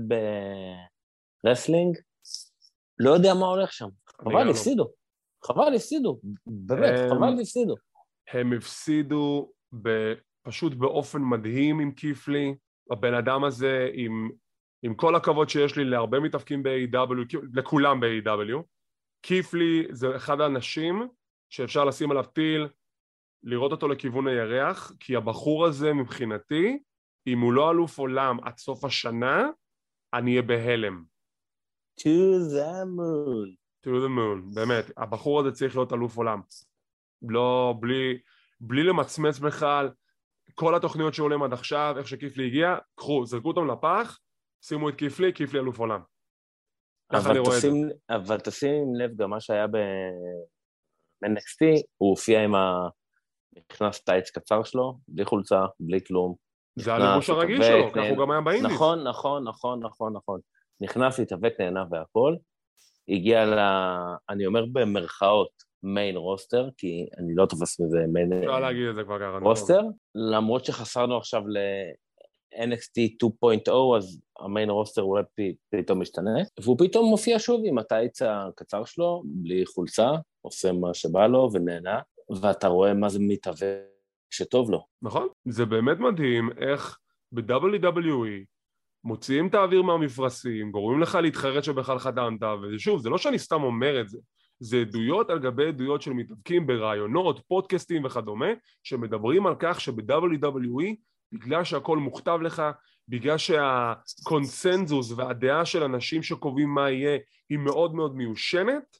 [1.43, 1.97] ב wrestling.
[2.99, 3.87] לא יודע מה הולך שם.
[4.07, 4.49] חבל.
[4.49, 4.91] הפסידו.
[5.45, 6.19] חבל, הפסידו.
[6.45, 7.75] באמת, אמ, חבל, הפסידו.
[8.33, 9.51] הם הפסידו
[10.43, 12.55] פשוט באופן מדהים עם קיפלי.
[12.91, 14.29] הבן אדם הזה, עם,
[14.83, 18.63] עם כל הכבוד שיש לי להרבה מתאפקים ב-AW, לכולם ב-AW,
[19.21, 21.07] קיפלי זה אחד האנשים
[21.49, 22.67] שאפשר לשים עליו טיל,
[23.43, 26.79] לראות אותו לכיוון הירח, כי הבחור הזה מבחינתי,
[27.27, 29.49] אם הוא לא אלוף עולם עד סוף השנה,
[30.13, 31.03] אני אהיה בהלם.
[31.99, 33.55] To the moon.
[33.85, 36.41] to the moon, באמת, הבחור הזה צריך להיות אלוף עולם.
[37.21, 38.19] לא, בלי,
[38.61, 39.89] בלי למצמץ בכלל,
[40.55, 44.19] כל התוכניות שהוא עולם עד עכשיו, איך שכיפלי הגיע, קחו, זרקו אותם לפח,
[44.61, 46.01] שימו את כיפלי, כיפלי אלוף עולם.
[47.13, 47.67] ככה אני אבל רואה את זה.
[47.67, 51.61] תשים, אבל תשים לב גם מה שהיה ב-NXT,
[51.97, 52.89] הוא הופיע עם ה...
[53.71, 56.35] נכנס טייץ קצר שלו, בלי חולצה, בלי כלום.
[56.75, 58.09] זה הלבוש הרגיל שלו, ככה.
[58.09, 58.71] הוא גם היה באינדיס.
[58.71, 60.39] נכון, נכון, נכון, נכון, נכון.
[60.81, 62.35] נכנס, התאבק, נהנה והכל.
[63.09, 63.59] הגיע ל...
[64.29, 65.49] אני אומר במרכאות,
[65.83, 69.27] מיין רוסטר, כי אני לא תופס מזה מיין אפשר להגיד את זה כבר ככה.
[69.27, 69.43] נכון.
[69.43, 69.81] רוסטר,
[70.15, 77.39] למרות שחסרנו עכשיו ל-NXT 2.0, אז המיין רוסטר אולי פ- פתאום משתנה, והוא פתאום מופיע
[77.39, 80.09] שוב עם הטייץ הקצר שלו, בלי חולצה,
[80.41, 81.99] עושה מה שבא לו ונהנה,
[82.41, 83.75] ואתה רואה מה זה מתהווה
[84.33, 84.85] שטוב לו.
[85.01, 86.97] נכון, זה באמת מדהים איך
[87.31, 88.45] ב-WWE
[89.03, 94.01] מוציאים את האוויר מהמפרשים, גורמים לך להתחרט שבכלל חתמת, ושוב, זה לא שאני סתם אומר
[94.01, 94.17] את זה,
[94.59, 98.49] זה עדויות על גבי עדויות של מתאבקים בראיונות, פודקאסטים וכדומה,
[98.83, 100.95] שמדברים על כך שב-WWE,
[101.31, 102.63] בגלל שהכל מוכתב לך,
[103.07, 107.17] בגלל שהקונסנזוס והדעה של אנשים שקובעים מה יהיה
[107.49, 108.97] היא מאוד מאוד מיושנת,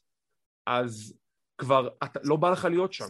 [0.66, 1.18] אז
[1.58, 3.08] כבר אתה, לא בא לך להיות שם.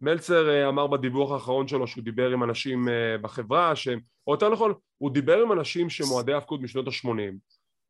[0.00, 4.48] מלצר אה, אמר בדיווח האחרון שלו שהוא דיבר עם אנשים אה, בחברה שהם, או יותר
[4.48, 7.34] נכון, הוא דיבר עם אנשים שהם אוהדי האבקות משנות ה-80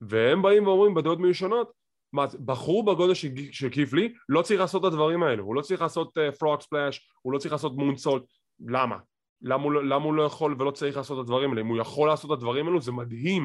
[0.01, 1.73] והם באים ואומרים בדעות מיושנות
[2.13, 5.83] מה, בחור בגודל של, של קיפלי לא צריך לעשות את הדברים האלה, הוא לא צריך
[5.83, 8.23] לעשות פרוק uh, ספלאש, הוא לא צריך לעשות מונסולט,
[8.67, 8.97] למה?
[9.43, 11.61] למה הוא, לא- למה הוא לא יכול ולא צריך לעשות את הדברים האלה?
[11.61, 13.43] אם הוא יכול לעשות את הדברים האלו זה מדהים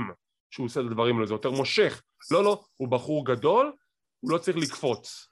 [0.51, 2.01] שהוא עושה את הדברים האלו, זה יותר מושך
[2.31, 3.71] לא לא, הוא בחור גדול,
[4.19, 5.27] הוא לא צריך לקפוץ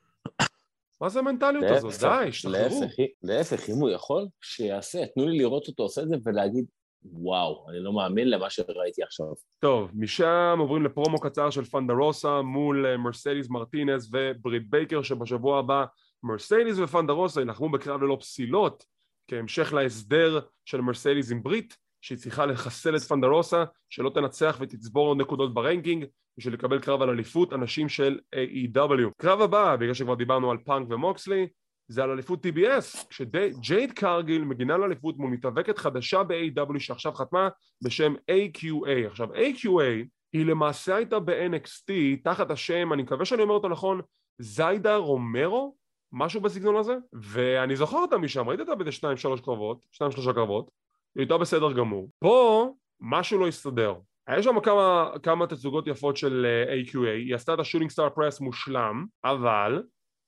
[1.03, 1.93] מה זה המנטליות הזאת?
[1.99, 6.15] די, השתחררו להפך, להפך, אם הוא יכול, שיעשה, תנו לי לראות אותו עושה את זה
[6.25, 6.65] ולהגיד,
[7.03, 9.25] וואו, אני לא מאמין למה שראיתי עכשיו.
[9.59, 15.59] טוב, משם עוברים לפרומו קצר של פנדה רוסה מול אה, מרסדיס מרטינס וברית בייקר שבשבוע
[15.59, 15.85] הבא
[16.23, 18.85] מרסדיס ופנדה רוסה יילחמו בקרב ללא פסילות
[19.27, 25.07] כהמשך להסדר של מרסדיס עם ברית שהיא צריכה לחסל את פנדה רוסה שלא תנצח ותצבור
[25.07, 26.05] עוד נקודות ב ranking
[26.37, 29.11] בשביל לקבל קרב על אליפות הנשים של AEW.
[29.17, 31.47] קרב הבא, בגלל שכבר דיברנו על פאנק ומוקסלי
[31.87, 37.49] זה על אליפות TBS, כשג'ייד קרגיל מגינה על אליפות מול מתאבקת חדשה ב-AEW שעכשיו חתמה
[37.83, 39.07] בשם AQA.
[39.07, 44.01] עכשיו AQA היא למעשה הייתה ב-NXT תחת השם, אני מקווה שאני אומר אותו נכון,
[44.39, 45.75] זיידה רומרו?
[46.11, 46.95] משהו בסגנון הזה?
[47.13, 50.82] ואני זוכר אותה משם, ראיתי אותה באיזה שניים שלוש קרבות, שניים שלושה קרבות,
[51.15, 52.09] היא הייתה בסדר גמור.
[52.19, 52.69] פה
[53.01, 53.95] משהו לא הסתדר.
[54.27, 58.41] היה שם כמה, כמה תצוגות יפות של אה, AQA, היא עשתה את השוטינג סטאר פרס
[58.41, 59.83] מושלם, אבל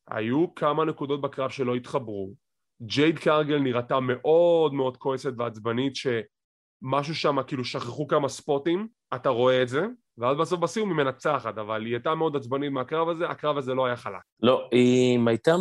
[0.10, 2.34] היו כמה נקודות בקרב שלא התחברו.
[2.82, 9.62] ג'ייד קרגל נראתה מאוד מאוד כועסת ועצבנית שמשהו שם, כאילו שכחו כמה ספוטים, אתה רואה
[9.62, 13.58] את זה, ואז בסוף בסיום היא מנצחת, אבל היא הייתה מאוד עצבנית מהקרב הזה, הקרב
[13.58, 14.22] הזה לא היה חלק.
[14.42, 15.56] לא, היא הייתה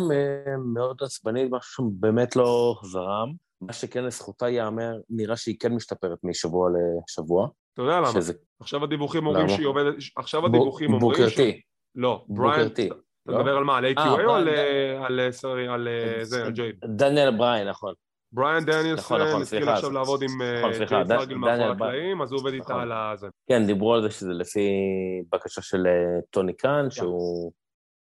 [0.73, 3.44] מאוד עצבנית, משהו שבאמת לא זרם.
[3.67, 6.69] מה שכן לזכותה ייאמר, נראה שהיא כן משתפרת משבוע
[7.03, 7.47] לשבוע.
[7.73, 8.11] אתה יודע למה?
[8.11, 9.55] שזה עכשיו הדיווחים אומרים למה?
[9.55, 11.19] שהיא עובדת, עכשיו הדיווחים אומרים ש...
[11.19, 11.61] בוקרתי.
[11.95, 12.87] לא, בריאן, בוקרתי.
[12.87, 13.39] אתה לא?
[13.39, 14.49] מדבר על מה, על AQA אה, או על.
[14.49, 15.87] אה, על, אה, סורי, על
[16.21, 16.75] זה, על ג'ייד?
[16.85, 17.93] דניאל בריין, נכון.
[18.31, 22.39] בריאן דניאלסון נכון, נכון, התחיל עכשיו לעבוד עם נכון, ג'ייד דניאל מאחורי הקלעים, אז הוא
[22.39, 22.81] עובד איתה נכון.
[22.81, 23.27] על הזה.
[23.49, 24.69] כן, דיברו על זה שזה לפי
[25.31, 25.83] בקשה של
[26.29, 27.51] טוני קאן, שהוא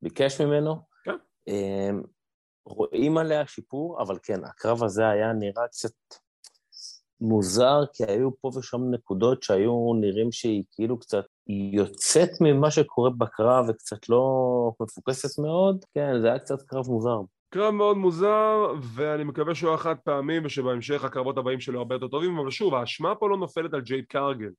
[0.03, 0.77] ביקש ממנו.
[1.05, 1.17] כן.
[2.71, 5.91] רואים עליה שיפור, אבל כן, הקרב הזה היה נראה קצת
[7.21, 13.65] מוזר, כי היו פה ושם נקודות שהיו נראים שהיא כאילו קצת יוצאת ממה שקורה בקרב
[13.69, 14.23] וקצת לא
[14.81, 15.85] מפוקסת מאוד.
[15.95, 17.21] כן, זה היה קצת קרב מוזר.
[17.51, 22.09] קרב מאוד מוזר, ואני מקווה שהוא היה חד פעמי ושבהמשך הקרבות הבאים שלו הרבה יותר
[22.09, 24.51] טובים, אבל שוב, האשמה פה לא נופלת על ג'ייד קרגל.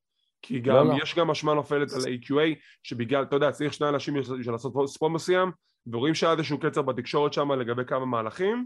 [0.42, 1.04] כי גם, לא, לא.
[1.04, 5.12] יש גם אשמה נופלת על AQA, שבגלל, אתה יודע, צריך שני אנשים בשביל לעשות ספורט
[5.12, 5.52] מסוים,
[5.88, 8.66] ורואים שהיה איזשהו קצר בתקשורת שם לגבי כמה מהלכים,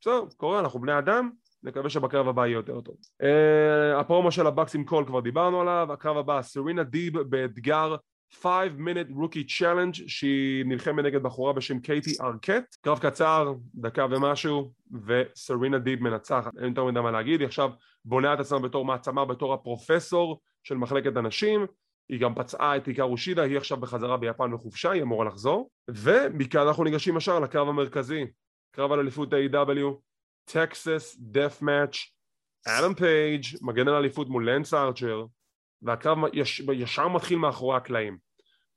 [0.00, 1.30] בסדר, קורה, אנחנו בני אדם,
[1.62, 2.96] נקווה שבקרב הבא יהיה יותר טוב.
[3.22, 7.96] Uh, הפרומו של הבקס עם קול כבר דיברנו עליו, הקרב הבא, סרינה דיב באתגר
[8.32, 14.72] 5 minute rookie challenge שהיא נלחמת נגד בחורה בשם קייטי ארקט קרב קצר, דקה ומשהו
[15.06, 17.70] וסרינה דיב מנצחת אין יותר מדי מה להגיד היא עכשיו
[18.04, 21.66] בונה את עצמה בתור מעצמה בתור הפרופסור של מחלקת הנשים.
[22.08, 25.70] היא גם פצעה את היקארו שידה היא עכשיו בחזרה ביפן בחופשה היא אמורה לחזור.
[25.88, 28.26] ומכאן אנחנו ניגשים ישר לקרב המרכזי
[28.70, 30.00] קרב על אליפות ה-AEW
[30.44, 31.96] Texas death match
[32.66, 35.24] אדם פייג' מגן על אליפות מול לנס ארצ'ר
[35.82, 38.18] והקרב יש, ישר מתחיל מאחורי הקלעים.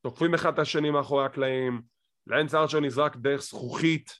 [0.02, 1.82] תוקפים אחד את השני מאחורי הקלעים
[2.28, 4.19] לנס ארצ'ר נזרק דרך זכוכית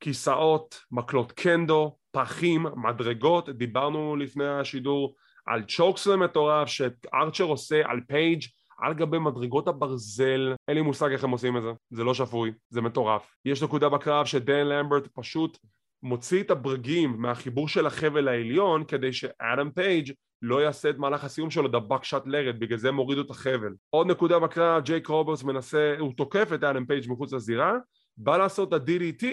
[0.00, 3.48] כיסאות, מקלות קנדו, פחים, מדרגות.
[3.48, 5.14] דיברנו לפני השידור
[5.46, 8.42] על chokeslam מטורף שארצ'ר עושה על פייג'
[8.78, 12.52] על גבי מדרגות הברזל, אין לי מושג איך הם עושים את זה, זה לא שפוי,
[12.70, 13.36] זה מטורף.
[13.44, 15.58] יש נקודה בקרב שדן למברט פשוט
[16.02, 21.50] מוציא את הברגים מהחיבור של החבל העליון כדי שאדם פייג' לא יעשה את מהלך הסיום
[21.50, 23.74] שלו ה-Buckshot Lariat, בגלל זה הם הורידו את החבל.
[23.90, 27.72] עוד נקודה בקרב, ג'ייק רוברטס מנסה, הוא תוקף את אדם פייג' מחוץ לזירה,
[28.16, 29.24] בא לעשות את ה-DDT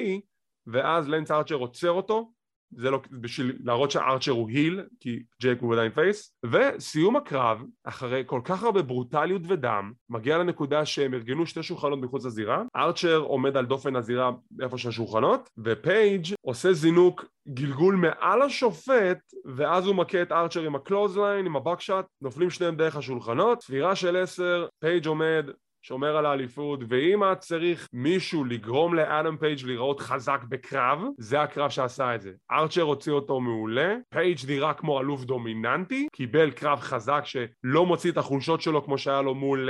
[0.67, 2.31] ואז לנס ארצ'ר עוצר אותו
[2.77, 8.23] זה לא בשביל להראות שארצ'ר הוא heel כי ג'ייק הוא עדיין face וסיום הקרב אחרי
[8.25, 13.57] כל כך הרבה ברוטליות ודם מגיע לנקודה שהם ארגנו שתי שולחנות מחוץ לזירה ארצ'ר עומד
[13.57, 14.31] על דופן הזירה
[14.61, 21.45] איפה שהשולחנות ופייג' עושה זינוק גלגול מעל השופט ואז הוא מכה את ארצ'ר עם ה-clothesline
[21.45, 25.45] עם ה-Buckshot נופלים שניהם דרך השולחנות ספירה של עשר פייג' עומד
[25.83, 31.69] שומר על האליפות, ואם אתה צריך מישהו לגרום לאדם פייג' להיראות חזק בקרב, זה הקרב
[31.69, 32.31] שעשה את זה.
[32.51, 38.17] ארצ'ר הוציא אותו מעולה, פייג' נראה כמו אלוף דומיננטי, קיבל קרב חזק שלא מוציא את
[38.17, 39.69] החולשות שלו כמו שהיה לו מול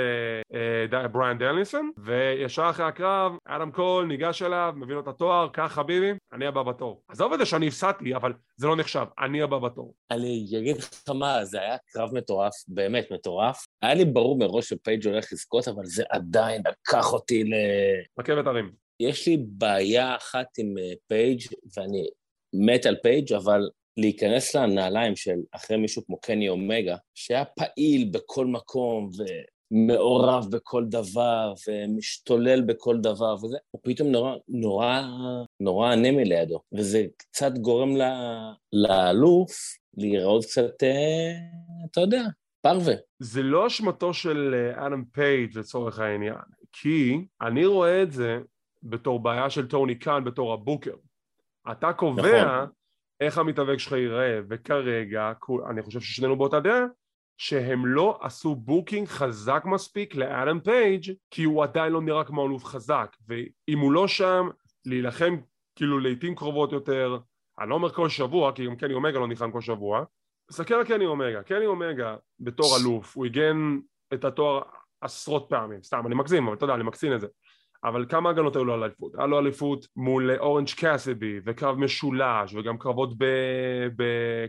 [0.52, 0.56] uh,
[0.93, 5.71] uh, בריאן דניאלסון, וישר אחרי הקרב, אדם קול ניגש אליו, מביא לו את התואר, קח
[5.76, 7.02] חביבי, אני הבא בתור.
[7.10, 9.93] עזוב את זה שאני הפסדתי, אבל זה לא נחשב, אני הבא בתור.
[10.12, 13.65] אני אגיד לך מה, זה היה קרב מטורף, באמת מטורף.
[13.82, 17.54] היה לי ברור מראש שפייג' הולך לזכות, אבל זה עדיין לקח אותי ל...
[18.20, 18.72] רכבת הרים.
[19.00, 21.42] יש לי בעיה אחת עם אה, פייג'
[21.78, 22.08] ואני
[22.54, 28.46] מת על פייג', אבל להיכנס לנעליים של אחרי מישהו כמו קני אומגה, שהיה פעיל בכל
[28.46, 29.10] מקום
[29.72, 35.02] ומעורב בכל דבר ומשתולל בכל דבר וזה, הוא פתאום נורא, נורא,
[35.60, 37.96] נורא אנמי לידו, וזה קצת גורם
[38.74, 39.52] לאלוף
[39.98, 41.32] להיראות קצת, אה,
[41.92, 42.24] אתה יודע,
[42.62, 42.93] פרווה.
[43.19, 46.36] זה לא אשמתו של אה, אדם פייג' לצורך העניין,
[46.71, 48.39] כי אני רואה את זה
[48.84, 50.96] בתור בעיה של טוני קאן בתור ה-booker.
[51.71, 52.69] אתה קובע נכון.
[53.21, 55.32] איך המתאבק שלך ייראה, וכרגע,
[55.69, 56.86] אני חושב ששנינו באותה דעה,
[57.38, 62.65] שהם לא עשו booking חזק מספיק לאדם פייג' כי הוא עדיין לא נראה כמו אלוף
[62.65, 64.50] חזק, ואם הוא לא שם,
[64.86, 65.38] להילחם
[65.76, 67.17] כאילו לעיתים קרובות יותר,
[67.60, 70.04] אני לא אומר כל שבוע, כי גם קני אומגה לא נלחם כל שבוע,
[70.52, 73.80] תסתכל על קני אומגה, קני אומגה בתור אלוף, הוא הגן
[74.14, 74.62] את התואר
[75.02, 77.28] עשרות פעמים, סתם אני מגזים, אבל אתה יודע, אני מקצין את זה.
[77.84, 79.16] אבל כמה הגנות היו לו על אליפות?
[79.16, 83.26] היה לו אליפות מול אורנג' קאסידי וקרב משולש וגם קרבות ב...
[83.96, 84.04] ב...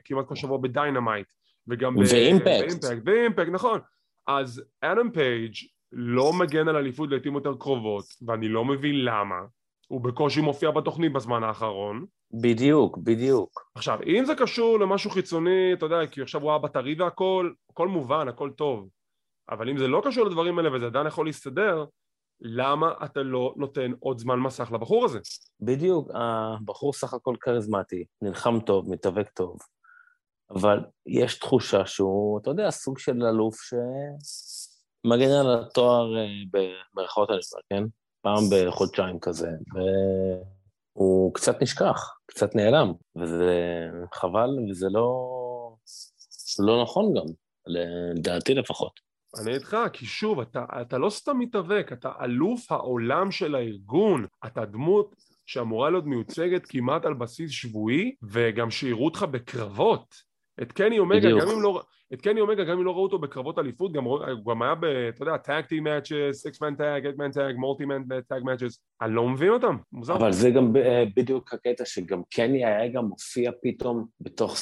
[0.04, 1.26] כמעט כל שבוע ב-Dynamite
[1.68, 1.94] וגם.
[1.94, 3.80] ב-Impact, ב-Impact, נכון.
[4.26, 5.54] אז אדם פייג'
[5.92, 9.40] לא מגן על אליפות לעיתים יותר קרובות ואני לא מבין למה.
[9.88, 13.70] הוא בקושי מופיע בתוכנית בזמן האחרון בדיוק, בדיוק.
[13.74, 17.88] עכשיו, אם זה קשור למשהו חיצוני, אתה יודע, כי עכשיו הוא היה בטרי והכל, הכל
[17.88, 18.88] מובן, הכל טוב.
[19.50, 21.84] אבל אם זה לא קשור לדברים האלה וזה עדיין יכול להסתדר,
[22.40, 25.18] למה אתה לא נותן עוד זמן מסך לבחור הזה?
[25.60, 29.58] בדיוק, הבחור סך הכל כריזמטי, נלחם טוב, מתאבק טוב,
[30.50, 36.26] אבל יש תחושה שהוא, אתה יודע, סוג של אלוף שמגן על התואר אה,
[36.94, 37.84] במרכאות הנפרד, כן?
[38.20, 39.48] פעם בחודשיים כזה,
[40.96, 43.54] והוא קצת נשכח, קצת נעלם, וזה
[44.14, 45.28] חבל, וזה לא,
[46.58, 47.26] לא נכון גם,
[47.66, 49.00] לדעתי לפחות.
[49.42, 54.64] אני איתך, כי שוב, אתה, אתה לא סתם מתאבק, אתה אלוף העולם של הארגון, אתה
[54.64, 55.14] דמות
[55.46, 60.31] שאמורה להיות מיוצגת כמעט על בסיס שבועי, וגם שיראו אותך בקרבות.
[60.62, 61.82] את קני אומגה, גם אם לא...
[62.14, 64.04] את קני אומגה, גם אם לא ראו אותו בקרבות אליפות, גם,
[64.48, 64.84] גם היה ב...
[64.84, 68.84] אתה יודע, tag team matches, six man tag, eight man tag, multi man tag matches,
[69.02, 70.16] אני לא מבין אותם, מוזר.
[70.16, 74.56] אבל זה גם אה, בדיוק הקטע שגם קני היה גם מופיע פתאום בתוך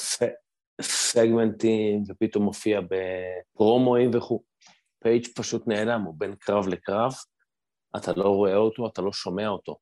[0.81, 4.43] סגמנטים, ופתאום מופיע בפרומואים וכו'.
[5.03, 7.13] פייג' פשוט נעלם, הוא בין קרב לקרב,
[7.97, 9.77] אתה לא רואה אותו, אתה לא שומע אותו.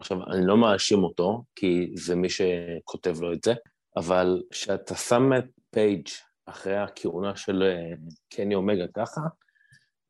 [0.00, 3.54] עכשיו, אני לא מאשים אותו, כי זה מי שכותב לו את זה,
[3.96, 6.08] אבל כשאתה שם את פייג'
[6.46, 7.96] אחרי הכהונה של אה,
[8.34, 9.20] קני אומגה ככה,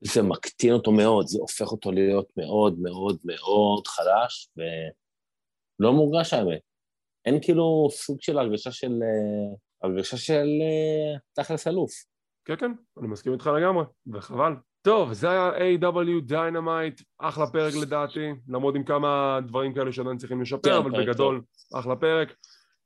[0.00, 6.60] זה מקטין אותו מאוד, זה הופך אותו להיות מאוד מאוד מאוד חלש, ולא מורגש האמת.
[7.24, 8.92] אין כאילו סוג של הרגשה של...
[9.02, 11.90] אה, הרגשה של אה, תכלס אלוף.
[12.44, 14.52] כן, כן, אני מסכים איתך לגמרי, וחבל.
[14.82, 16.30] טוב, זה היה A.W.
[16.30, 21.42] Dynamite, אחלה פרק לדעתי, למרות עם כמה דברים כאלה שעדיין צריכים לשפר, כן, אבל בגדול,
[21.70, 21.80] טוב.
[21.80, 22.34] אחלה פרק.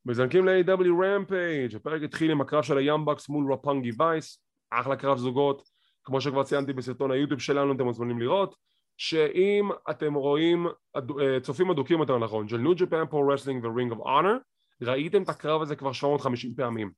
[0.07, 5.19] מזנקים ל-AEW Rampage, הפרק התחיל עם הקרב של ה-Young Bucks מול Roppongi Vice, אחלה קרב
[5.19, 5.63] זוגות,
[6.05, 8.55] כמו שכבר ציינתי בסרטון היוטיוב שלנו, אתם מוזמנים לראות,
[8.97, 14.01] שאם אתם רואים, אה, צופים אדוקים יותר נכון, של New Japan Pro Wrestling ו-Ring of
[14.01, 14.37] Honor,
[14.83, 16.91] ראיתם את הקרב הזה כבר 750 פעמים,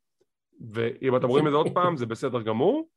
[0.73, 2.89] ואם אתם רואים את זה עוד פעם, זה בסדר גמור.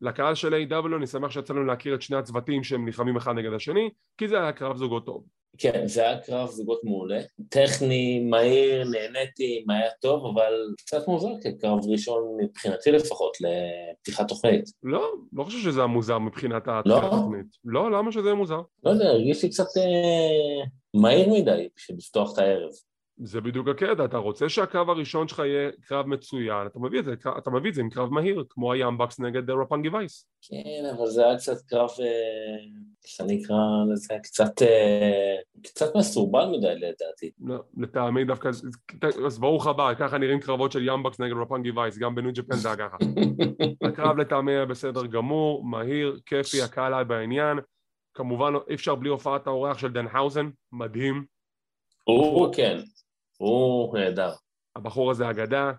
[0.00, 3.52] לקהל של AEW אני שמח שיצא לנו להכיר את שני הצוותים שהם נלחמים אחד נגד
[3.52, 5.24] השני, כי זה היה קרב זוגות טוב.
[5.58, 7.20] כן, זה היה קרב זוגות מעולה.
[7.48, 14.64] טכני, מהיר, נהניתי, היה טוב, אבל קצת מוזר כקרב ראשון מבחינתי לפחות, לפתיחת תוכנית.
[14.82, 16.98] לא, לא חושב שזה היה מוזר מבחינת לא?
[16.98, 17.46] התוכנית.
[17.64, 18.60] לא, למה שזה יהיה מוזר?
[18.84, 20.64] לא יודע, הרגיש לי קצת אה,
[20.94, 22.70] מהיר מדי בשביל לפתוח את הערב.
[23.16, 27.14] זה בדיוק הקטע, אתה רוצה שהקרב הראשון שלך יהיה קרב מצוין, אתה מביא את זה,
[27.38, 30.26] אתה מביא את זה עם קרב מהיר, כמו היאמבקס נגד רפנגי וייס.
[30.42, 32.06] כן, אבל זה היה קצת קרב, אה,
[33.04, 33.56] איך אני אקרא
[33.92, 37.30] לזה, קצת, אה, קצת מסורבל מדי לדעתי.
[37.40, 38.50] לא, לטעמי דווקא,
[39.26, 42.56] אז ברוך הבא, ככה נראים קרבות של Young Bucks נגד Roppongi Vice, גם ב-New Japan
[42.56, 42.96] זה היה ככה.
[43.88, 47.58] הקרב לטעמי היה בסדר גמור, מהיר, כיפי, הקהל היה בעניין.
[48.14, 51.24] כמובן אי אפשר בלי הופעת האורח של Danhausen, מדהים.
[52.04, 52.78] הוא כן,
[53.44, 54.32] הוא נהדר.
[54.76, 55.72] הבחור הזה אגדה.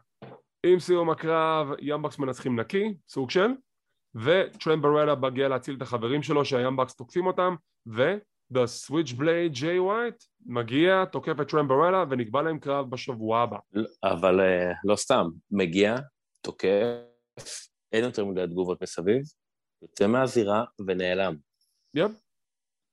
[0.65, 3.47] עם סיום הקרב, ימבקס מנצחים נקי, סוג של,
[4.15, 7.56] וטרמברלה מגיע להציל את החברים שלו שהימבקס תוקפים אותם,
[7.88, 13.58] ו-The Switchblade Jay White מגיע, תוקף את טרמברלה ונקבע להם קרב בשבוע הבא.
[14.04, 15.95] אבל uh, לא סתם, מגיע,
[16.41, 19.21] תוקף, אין יותר מדי תגובות מסביב,
[19.82, 21.36] יוצא מהזירה ונעלם.
[21.95, 22.12] יפ,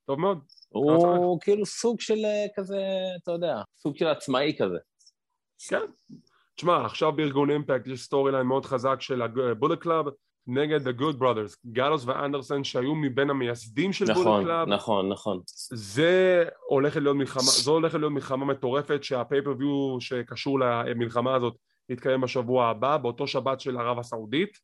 [0.07, 0.62] טוב מאוד.
[0.73, 2.83] הוא כאילו סוג של אה, כזה,
[3.23, 4.79] אתה יודע, סוג של עצמאי כזה.
[5.69, 5.87] כן.
[6.57, 10.07] תשמע, עכשיו בארגון Impact יש storyline מאוד חזק של ה-Bullet Club
[10.47, 14.69] נגד The Good Brothers, גלוס ואנדרסן שהיו מבין המייסדים של נכון, Bullet Club.
[14.69, 15.41] נכון, נכון.
[15.73, 21.57] זה הולכת להיות מלחמה, זו הולכת להיות מלחמה מטורפת שה-pay-per-view שקשור למלחמה הזאת
[21.89, 24.59] יתקיים בשבוע הבא, באותו שבת של ערב הסעודית,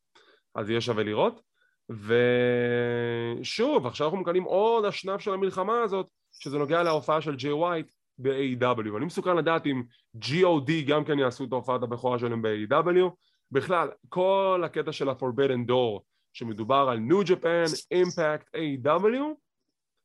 [0.55, 1.41] אז יהיה שווה לראות.
[1.89, 6.07] ושוב, עכשיו אנחנו מקבלים עוד השנף של המלחמה הזאת,
[6.39, 8.97] שזה נוגע להופעה של ג'יי ווייט ב-AEW.
[8.97, 9.83] אני מסוקרן לדעת אם
[10.17, 13.09] G.O.D גם כן יעשו את ההופעת הבכורה שלהם ב-AEW.
[13.51, 16.01] בכלל, כל הקטע של ה-Forbidden Door,
[16.33, 19.23] שמדובר על New Japan, Impact, AEW,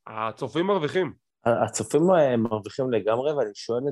[0.07, 1.13] הצופים מרוויחים.
[1.45, 2.03] הצופים
[2.39, 3.83] מרוויחים לגמרי, ואני שואל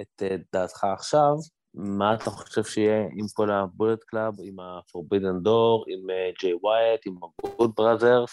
[0.00, 1.32] את דעתך עכשיו,
[1.76, 6.06] מה אתה חושב שיהיה עם כל ה-Bullet Club, עם ה-Forbidden Door, עם
[6.40, 8.32] ג'יי uh, ווייט, עם ה-Good Brothers,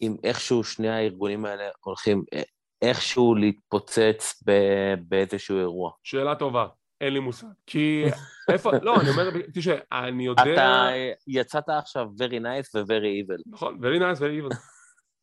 [0.00, 2.42] עם איכשהו שני הארגונים האלה הולכים אה,
[2.82, 4.42] איכשהו להתפוצץ
[5.08, 5.90] באיזשהו אירוע?
[6.02, 6.66] שאלה טובה,
[7.00, 7.46] אין לי מושג.
[7.66, 8.04] כי
[8.52, 10.42] איפה, לא, אני אומר, תשמע, אני יודע...
[10.52, 10.88] אתה
[11.26, 13.42] יצאת עכשיו very nice ו-very evil.
[13.46, 14.56] נכון, very nice ו-very evil.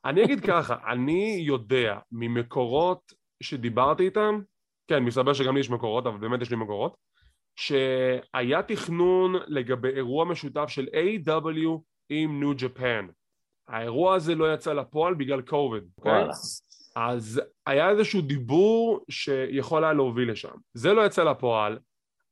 [0.05, 4.41] אני אגיד ככה, אני יודע ממקורות שדיברתי איתם,
[4.87, 6.95] כן, מסתבר שגם לי יש מקורות, אבל באמת יש לי מקורות,
[7.55, 11.79] שהיה תכנון לגבי אירוע משותף של A.W.
[12.09, 13.07] עם ניו ג'פן.
[13.67, 16.23] האירוע הזה לא יצא לפועל בגלל קוביד, אוקיי?
[16.95, 20.55] אז היה איזשהו דיבור שיכול היה להוביל לשם.
[20.73, 21.79] זה לא יצא לפועל,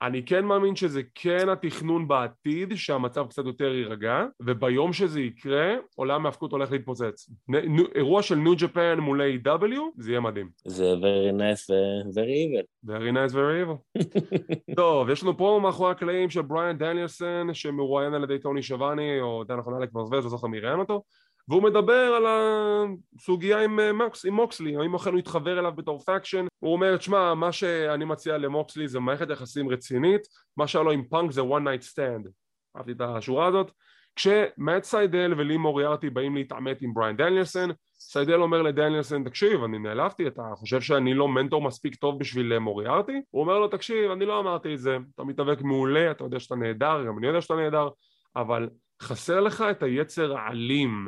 [0.04, 6.26] אני כן מאמין שזה כן התכנון בעתיד, שהמצב קצת יותר יירגע, וביום שזה יקרה, עולם
[6.26, 7.30] ההפקות הולך להתפוצץ.
[7.50, 10.50] נ, אירוע של ניו ג'פן מול A.W, זה יהיה מדהים.
[10.66, 12.88] זה very nice ו-very evil.
[12.88, 14.02] very nice very evil.
[14.76, 19.44] טוב, יש לנו פה מאחורי הקלעים של בריאן דניאלסון, שמרואיין על ידי טוני שבני, או
[19.58, 21.04] נכון אלק מרזבז, לא זוכר מי ראיין אותו.
[21.48, 26.00] והוא מדבר על הסוגיה עם, אה, מקס, עם מוקסלי, האם אכן הוא התחבר אליו בתור
[26.00, 30.22] faction הוא אומר, תשמע, מה שאני מציע למוקסלי זה מערכת יחסים רצינית
[30.58, 32.30] מה שהיה לו עם פאנק זה one night stand
[32.78, 33.72] אהבתי את השורה הזאת
[34.16, 40.28] כשמאט סיידל ולי מוריארטי באים להתעמת עם בריין דניאלסון סיידל אומר לדניאלסון, תקשיב, אני נעלבתי,
[40.28, 43.22] אתה חושב שאני לא מנטור מספיק טוב בשביל מוריארטי?
[43.30, 46.56] הוא אומר לו, תקשיב, אני לא אמרתי את זה, אתה מתאבק מעולה, אתה יודע שאתה
[46.56, 47.90] נהדר, גם אני יודע שאתה נהדר,
[48.36, 48.70] אבל
[49.02, 51.08] חסר לך את היצר האלים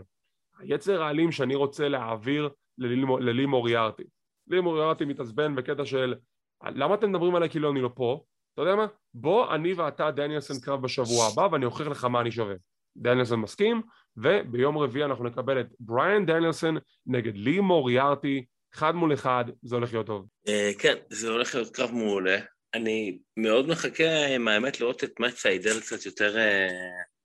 [0.60, 4.04] היצר האלים שאני רוצה להעביר ללי מוריארטי.
[4.48, 6.16] לי מוריארטי מתעצבן בקטע של
[6.64, 8.24] למה אתם מדברים עליי כאילו אני לא פה?
[8.54, 8.88] אתה יודע מה?
[9.14, 12.56] בוא אני ואתה דניאלסון קרב בשבוע הבא ואני אוכיח לך מה אני שווה.
[12.98, 13.82] דניאלסון מסכים
[14.18, 19.94] וביום רביעי אנחנו נקבל את בריאן דניאלסון נגד לי מוריארטי אחד מול אחד, זה הולך
[19.94, 20.28] להיות טוב.
[20.48, 22.38] Uh, כן, זה הולך להיות קרב מעולה.
[22.74, 26.36] אני מאוד מחכה, עם האמת, לראות את מאט סיידל קצת יותר,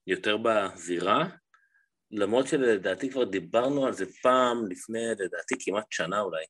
[0.07, 1.29] יותר בזירה,
[2.11, 6.45] למרות שלדעתי כבר דיברנו על זה פעם לפני, לדעתי כמעט שנה אולי.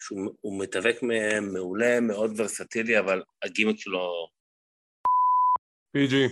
[0.00, 0.96] שהוא מתאבק
[1.52, 4.28] מעולה, מאוד ורסטילי, אבל הגימיק שלו...
[5.92, 6.26] פיג'י.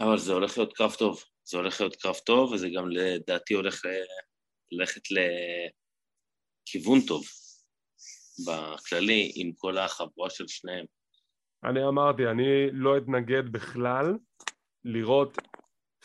[0.00, 1.22] אבל זה הולך להיות קרב טוב.
[1.44, 3.82] זה הולך להיות קרב טוב, וזה גם לדעתי הולך
[4.72, 5.02] ללכת
[6.70, 7.24] לכיוון טוב
[8.46, 10.84] בכללי, עם כל החבורה של שניהם.
[11.64, 14.14] אני אמרתי, אני לא אתנגד בכלל
[14.84, 15.38] לראות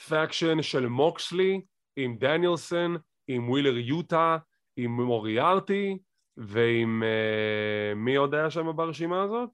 [0.10, 1.62] faction של מוקסלי
[1.96, 4.38] עם דניאלסון, עם ווילר יוטה,
[4.78, 5.98] עם מוריארטי
[6.38, 9.50] ועם uh, מי עוד היה שם ברשימה הזאת?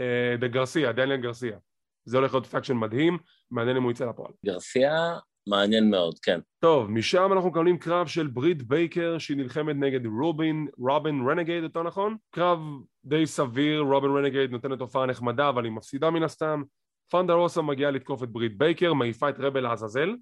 [0.00, 1.58] אה, דה גרסיה, דניאל גרסיה.
[2.04, 3.18] זה הולך להיות faction מדהים,
[3.50, 4.32] מעניין אם הוא יצא לפועל.
[4.46, 6.40] גרסיה מעניין מאוד, כן.
[6.60, 11.82] טוב, משם אנחנו מקבלים קרב של ברית בייקר שהיא נלחמת נגד רובין, רובין רנגייד, יותר
[11.82, 12.16] נכון?
[12.30, 12.60] קרב
[13.04, 16.62] די סביר, רובין רנגייד נותנת הופעה נחמדה אבל היא מפסידה מן הסתם.
[17.10, 20.16] ת'אנדר רוסה מגיעה לתקוף את ברית בייקר, מעיפה את רבל לעזאזל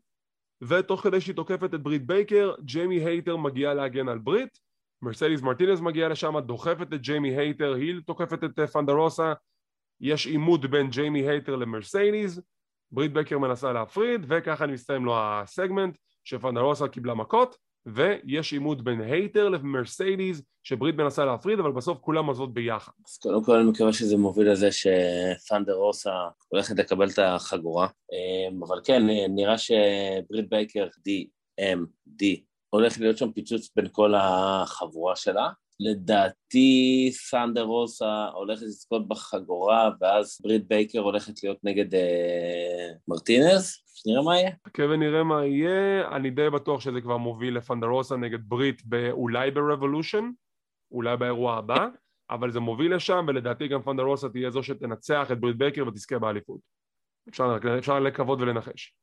[0.61, 4.59] ותוך כדי שהיא תוקפת את ברית בייקר, ג'יימי הייטר מגיעה להגן על ברית,
[5.03, 9.32] מרסדיס מרטינס מגיעה לשם, דוחפת את ג'יימי הייטר, היא תוקפת את אה, ת'אנדר רוסה
[10.01, 12.41] יש עימות בין ג'יימי הייטר למרסדיס
[12.91, 17.57] ברית בייקר מנסה להפריד וככה מסתיים לו הסגמנט שת'אנדר רוסה קיבלה מכות
[17.87, 22.93] ויש עימות בין הייטר למרסדיס שברית מנסה להפריד אבל בסוף כולם עוזבות ביחד.
[23.09, 26.14] אז קודם כל אני מקווה שזה מוביל לזה שת'אנדר רוסה
[26.49, 32.24] הולכת לקבל את החגורה אמ, אבל כן נראה שברית בייקר DMD
[32.70, 35.49] הולך להיות שם פיצוץ בין כל החבורה שלה
[35.81, 44.22] לדעתי ת'אנדר רוסה הולכת לזכות בחגורה ואז ברית בייקר הולכת להיות נגד אה, מרטינז נראה
[44.22, 44.51] מה יהיה.
[44.66, 49.51] חכה ונראה מה יהיה, אני די בטוח שזה כבר מוביל לת'אנדר רוסה נגד ברית אולי
[49.51, 50.31] ב Revolution,
[50.91, 51.87] אולי באירוע הבא,
[52.31, 56.18] אבל זה מוביל לשם ולדעתי גם ת'אנדר רוסה תהיה זו שתנצח את ברית בייקר ותזכה
[56.18, 56.61] באליפות.
[57.29, 58.95] אפשר, אפשר לקוות ולנחש.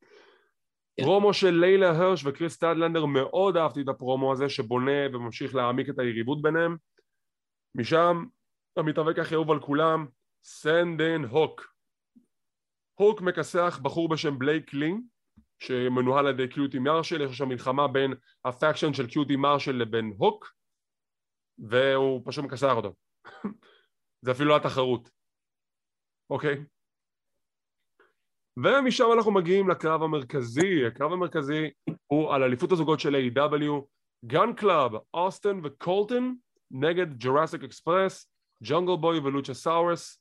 [0.98, 1.04] כן.
[1.04, 6.00] פרומו של לילה הרש וקריס סטטלנדר מאוד אהבתי את הפרומו הזה שבונה וממשיך להעמיק את
[6.00, 6.78] היריבות ביניהם.
[7.76, 8.26] משם
[8.78, 10.08] המתאבק הכי אהוב על כולם
[10.43, 11.74] Send הוק.
[12.94, 15.02] הוק מכסח בחור בשם בלייק לינג
[15.60, 18.14] שמנוהל על ידי QT מרשל, יש שם מלחמה בין
[18.45, 20.54] ה faction של QT מרשל לבין הוק
[21.58, 22.94] והוא פשוט מכסח אותו.
[24.22, 25.10] זה אפילו לא התחרות.
[26.30, 26.66] אוקיי
[28.58, 31.70] ומשם אנחנו מגיעים לקרב המרכזי, הקרב המרכזי
[32.08, 33.86] הוא על אליפות הזוגות של AEW.
[34.26, 36.36] Gunn Club, אוסטן וקולטון
[36.72, 38.28] נגד Jurassic Express,
[38.64, 40.20] ג'ונגל בוי ולוצ'סאורס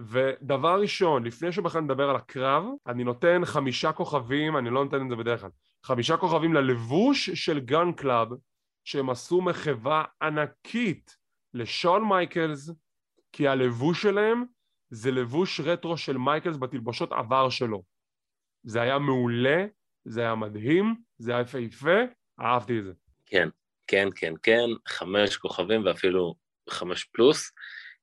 [0.00, 5.08] ודבר ראשון, לפני שבכלל נדבר על הקרב, אני נותן חמישה כוכבים, אני לא נותן את
[5.10, 5.50] זה בדרך כלל,
[5.84, 8.28] חמישה כוכבים ללבוש של Gunn Club
[8.84, 11.16] שהם עשו מחווה ענקית
[11.54, 12.70] לשון מייקלס
[13.32, 14.44] כי הלבוש שלהם
[14.90, 17.82] זה לבוש רטרו של מייקלס בתלבושות עבר שלו.
[18.62, 19.66] זה היה מעולה,
[20.04, 21.98] זה היה מדהים, זה היה יפהפה,
[22.40, 22.92] אהבתי את זה.
[23.26, 23.48] כן,
[23.86, 26.34] כן, כן, כן, חמש כוכבים ואפילו
[26.70, 27.52] חמש פלוס.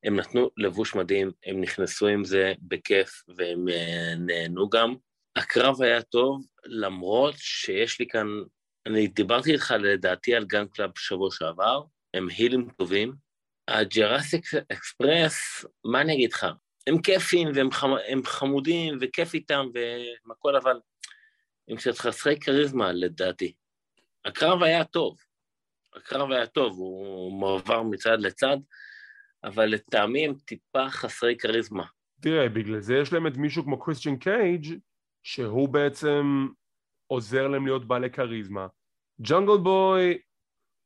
[0.03, 4.95] הם נתנו לבוש מדהים, הם נכנסו עם זה בכיף והם אה, נהנו גם.
[5.35, 8.27] הקרב היה טוב, למרות שיש לי כאן,
[8.85, 11.83] אני דיברתי איתך לדעתי על Gunn Club בשבוע שעבר,
[12.13, 13.13] הם heel ים טובים.
[13.67, 16.47] ה Jurassic Express, מה אני אגיד לך?
[16.87, 17.89] הם כיפים והם חמ...
[18.25, 19.65] חמודים וכיף איתם
[20.27, 20.79] והכל, אבל
[21.67, 23.53] הם קצת חסרי כריזמה לדעתי.
[24.25, 25.17] הקרב היה טוב,
[25.95, 28.57] הקרב היה טוב, הוא מועבר מצד לצד,
[29.43, 31.85] אבל לטעמי הם טיפה חסרי כריזמה.
[32.21, 34.79] תראה, בגלל זה יש להם את מישהו כמו קריסטיאן קייג'
[35.23, 36.47] שהוא בעצם
[37.07, 38.67] עוזר להם להיות בעלי כריזמה.
[39.21, 40.17] ג'ונגל בוי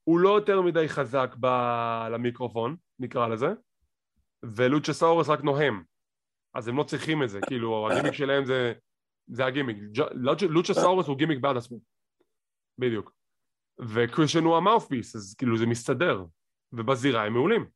[0.03, 3.47] הוא לא יותר מדי חזק ב- למיקרופון, נקרא לזה,
[4.43, 5.83] ולוצ'סאורס רק נוהם.
[6.53, 8.73] אז הם לא צריכים את זה, כאילו הגימיק שלהם זה,
[9.27, 9.77] זה הגימיק,
[10.49, 11.79] לוצ'סאורס הוא גימיק בעד עצמו,
[12.77, 13.11] בדיוק,
[13.93, 16.23] וקריסטיאן הוא ה mouthpiece, אז כאילו זה מסתדר,
[16.73, 17.69] ובזירה הם מעולים.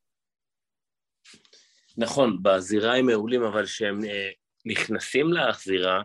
[1.97, 4.30] נכון, בזירה הם מעולים, אבל כשהם אה,
[4.65, 6.03] נכנסים לזירה,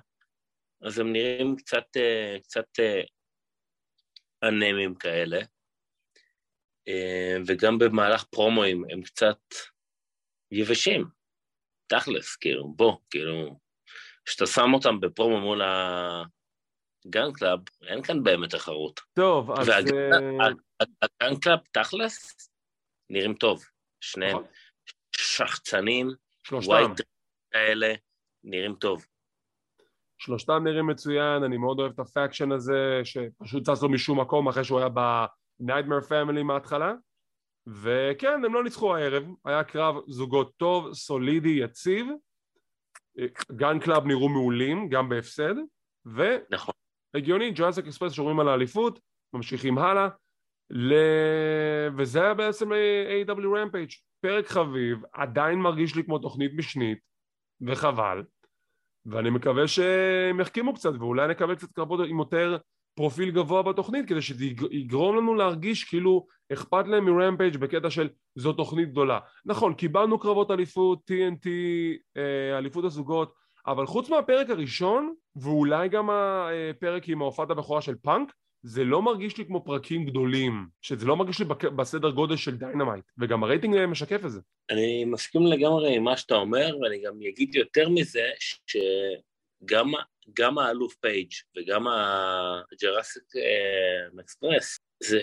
[0.82, 3.02] אז הם נראים קצת, אה, קצת אה,
[4.48, 5.40] אנמים כאלה,
[6.88, 9.38] אה, וגם במהלך פרומואים הם קצת
[10.50, 11.19] יבשים.
[11.90, 13.58] תכלס, כאילו, בוא, כאילו,
[14.24, 19.00] כשאתה שם אותם בפרומו מול ה Gunn Club, אין כאן באמת תחרות.
[19.14, 19.68] טוב, אז...
[19.68, 22.36] וה Gunn Club, תכלס,
[23.10, 23.64] נראים טוב.
[24.00, 24.46] שניהם נכון.
[25.16, 26.10] שחצנים,
[26.52, 27.00] white
[27.52, 27.94] כאלה,
[28.44, 29.06] נראים טוב.
[30.18, 34.48] שלושתם נראים מצוין, אני מאוד אוהב את ה faction הזה, שפשוט צץ לו משום מקום
[34.48, 36.92] אחרי שהוא היה ב-Nightmare Family מההתחלה.
[37.66, 42.06] וכן, הם לא ניצחו הערב, היה קרב זוגות טוב, סולידי, יציב,
[43.52, 45.54] Gunn Club נראו מעולים, גם בהפסד,
[46.04, 46.44] והגיוני,
[47.50, 47.54] נכון.
[47.54, 49.00] Jurassic Express שומרים על האליפות,
[49.32, 50.08] ממשיכים הלאה,
[50.70, 50.94] ל...
[51.96, 56.98] וזה היה בעצם AEW Rampage, פרק חביב, עדיין מרגיש לי כמו תוכנית משנית,
[57.66, 58.22] וחבל,
[59.06, 62.58] ואני מקווה שהם יחכימו קצת, ואולי נקבל קצת קרבות עם יותר
[63.00, 68.08] פרופיל גבוה בתוכנית כדי שזה יגרום לנו להרגיש כאילו אכפת להם מ Rampage בקטע של
[68.34, 69.18] זו תוכנית גדולה.
[69.44, 71.48] נכון, קיבלנו קרבות אליפות, TNT,
[72.16, 73.34] אה, אליפות הזוגות,
[73.66, 78.32] אבל חוץ מהפרק הראשון, ואולי גם הפרק עם ההופעת הבכורה של פאנק,
[78.62, 81.44] זה לא מרגיש לי כמו פרקים גדולים, שזה לא מרגיש לי
[81.76, 84.40] בסדר גודל של Dynamite, וגם הרייטינג משקף את זה.
[84.70, 88.24] אני מסכים לגמרי עם מה שאתה אומר, ואני גם אגיד יותר מזה,
[88.66, 89.92] שגם
[90.34, 91.86] גם האלוף פייג' וגם
[92.72, 93.22] ה Jurassic
[94.20, 95.20] Express, זה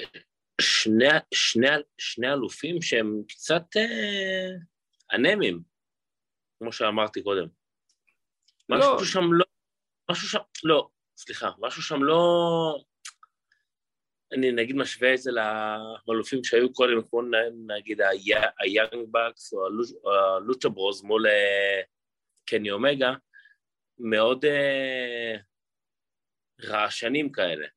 [0.62, 4.50] שני, שני, שני אלופים שהם קצת אה,
[5.14, 5.62] אנמים,
[6.60, 7.48] כמו שאמרתי קודם.
[8.70, 8.78] לא.
[8.78, 9.46] משהו שם לא,
[10.12, 12.78] משהו שם, לא, סליחה, משהו שם לא,
[14.34, 15.32] אני נגיד משווה את זה
[16.08, 17.22] לאלופים שהיו קודם, כמו
[17.68, 18.02] נגיד
[18.60, 19.68] היאנג בקס או
[20.38, 21.82] הלוצ'ה ברוז מול אה,
[22.46, 23.14] קני אומגה,
[24.00, 25.36] מאוד אה,
[26.64, 27.68] רעשנים כאלה.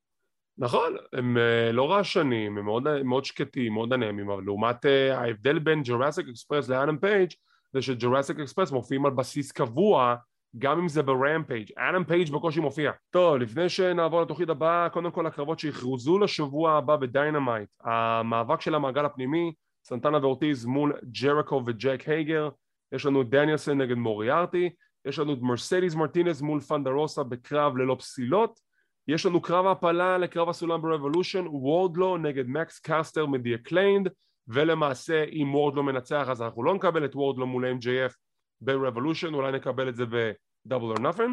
[0.59, 5.59] נכון, הם uh, לא רעשנים, הם מאוד, מאוד שקטים, מאוד אנמים, אבל לעומת uh, ההבדל
[5.59, 7.31] בין ג'ורסיק אקספרס לאדם פייג'
[7.73, 10.17] זה שג'ורסיק אקספרס מופיעים על בסיס קבוע
[10.59, 12.93] גם אם זה ברמפייג', אדם פייג' בקושי מופיע.
[13.11, 19.05] טוב, לפני שנעבור לתוכנית הבאה, קודם כל הקרבות שהוכרזו לשבוע הבא בדיינמייט, המאבק של המעגל
[19.05, 19.53] הפנימי,
[19.85, 20.93] סנטנה ואורטיז מול
[21.23, 22.49] ג'ריקו וג'ק הייגר,
[22.93, 24.71] יש לנו דניאלסון נגד מוריארטי,
[25.05, 28.61] יש לנו את מרסדיס מרטינס מול ת'אנדר רוזה בקרב ללא פסילות,
[29.09, 34.09] יש לנו קרב העפלה לקרב הסולם ברבולושן, וורדלו נגד מקס קסטר מדי אקליימד,
[34.49, 38.13] ולמעשה אם וורדלו מנצח אז אנחנו לא נקבל את וורדלו מול MJF
[38.61, 41.31] ב-Revolution, אולי נקבל את זה ב-Double or Nothing.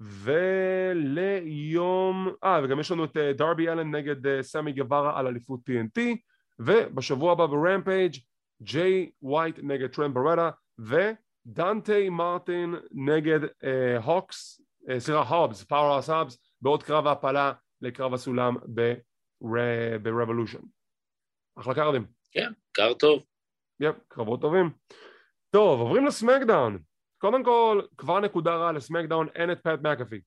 [0.00, 2.28] וליום...
[2.44, 6.00] אה, וגם יש לנו את דרבי אלן נגד סמי גווארה על אליפות TNT,
[6.58, 8.14] ובשבוע הבא ברמפייג'
[8.62, 10.50] ג'יי ווייט נגד טרנט ברטה,
[11.48, 13.40] ודנטי מרטין נגד
[14.04, 14.60] הוקס,
[14.98, 20.62] סליחה, הובס, פאוורהאוס הובס, בעוד קרב ההעפלה לקרב הסולם ב-Revolution.
[21.58, 22.06] אחלה קרדים.
[22.32, 23.22] כן, card טוב.
[23.80, 24.70] yep, קרבות טובים.
[25.50, 26.78] טוב, עוברים לסמקדאון.
[27.18, 30.20] קודם כל, כבר נקודה רעה לסמקדאון, אין את פט מקאפי.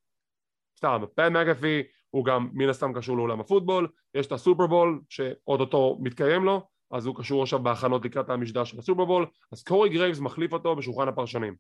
[0.78, 6.44] סתם, פט מקאפי הוא גם מן הסתם קשור לעולם הפוטבול, יש את הסופרבול שאו-טו-טו מתקיים
[6.46, 10.76] לו, אז הוא קשור עכשיו בהכנות לקראת המשדר של הסופרבול, אז קורי גרייבס מחליף אותו
[10.76, 11.56] בשולחן הפרשנים.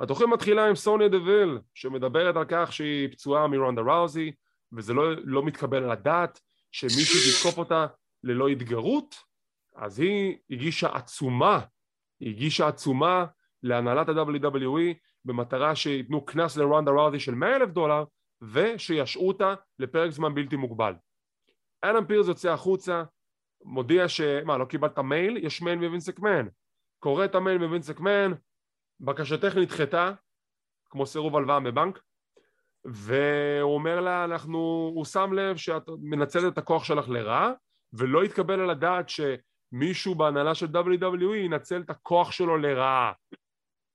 [0.00, 4.32] התוכנית מתחילה עם סוניה דוויל, שמדברת על כך שהיא פצועה מרונדה ראוזי,
[4.72, 6.40] וזה לא, לא מתקבל על הדעת
[6.72, 7.86] שמישהו יתקוף אותה
[8.24, 9.14] ללא התגרות,
[9.76, 11.60] אז היא הגישה עצומה
[12.20, 13.26] היא הגישה עצומה
[13.62, 18.04] להנהלת ה-WWE במטרה שייתנו קנס לרונדה ראוזי של 100 אלף דולר
[18.42, 20.94] ושישהו אותה לפרק זמן בלתי מוגבל.
[21.82, 23.02] אדם פירס יוצא החוצה,
[23.66, 24.20] מודיע ש...
[24.20, 25.36] מה, לא קיבלת מייל?
[25.36, 26.46] יש מייל מווינס מקמן.
[26.98, 28.32] קורא את המייל מווינס מקמן,
[29.00, 30.12] בקשתך נדחתה,
[30.90, 32.00] כמו סירוב הלוואה מבנק,
[32.84, 34.58] והוא אומר לה, אנחנו...
[34.94, 37.52] הוא שם לב שאת מנצלת את הכוח שלך לרעה,
[37.92, 39.20] ולא יתקבל על הדעת ש...
[39.72, 43.12] מישהו בהנהלה של WWE ינצל את הכוח שלו לרעה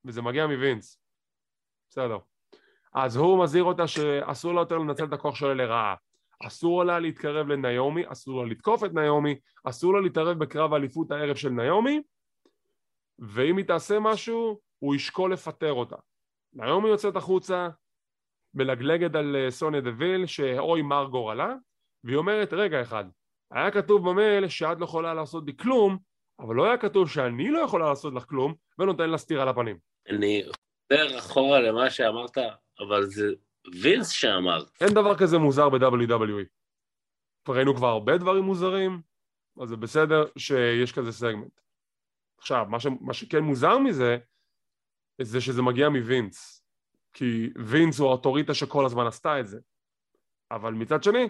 [0.05, 1.01] וזה מגיע מווינס
[1.89, 2.17] בסדר
[2.93, 5.95] אז הוא מזהיר אותה שאסור לה יותר לנצל את הכוח שלו לרעה
[6.47, 11.35] אסור לה להתקרב לניומי, אסור לה לתקוף את ניומי, אסור לה להתערב בקרב האליפות הערב
[11.35, 12.01] של ניומי
[13.19, 15.95] ואם היא תעשה משהו הוא ישקול לפטר אותה
[16.53, 17.69] ניומי יוצאת החוצה
[18.53, 21.55] מלגלגת על אה, סוניה דוויל שאוי מר גורלה
[22.03, 23.05] והיא אומרת רגע אחד
[23.51, 25.97] היה כתוב במייל שאת לא יכולה לעשות לי כלום,
[26.39, 29.77] אבל לא היה כתוב שאני לא יכולה לעשות לך כלום, ונותן לה סטירה לפנים.
[30.09, 32.37] אני חוזר אחורה למה שאמרת,
[32.79, 33.33] אבל זה
[33.81, 34.63] וינס שאמר.
[34.81, 36.45] אין דבר כזה מוזר ב-WWE.
[37.49, 39.01] ראינו כבר הרבה דברים מוזרים,
[39.61, 41.61] אז זה בסדר שיש כזה סגמנט.
[42.37, 42.87] עכשיו, מה, ש...
[43.01, 44.17] מה שכן מוזר מזה,
[45.21, 46.65] זה שזה מגיע מווינס.
[47.13, 49.59] כי וינס הוא האוטוריטה שכל הזמן עשתה את זה.
[50.51, 51.29] אבל מצד שני,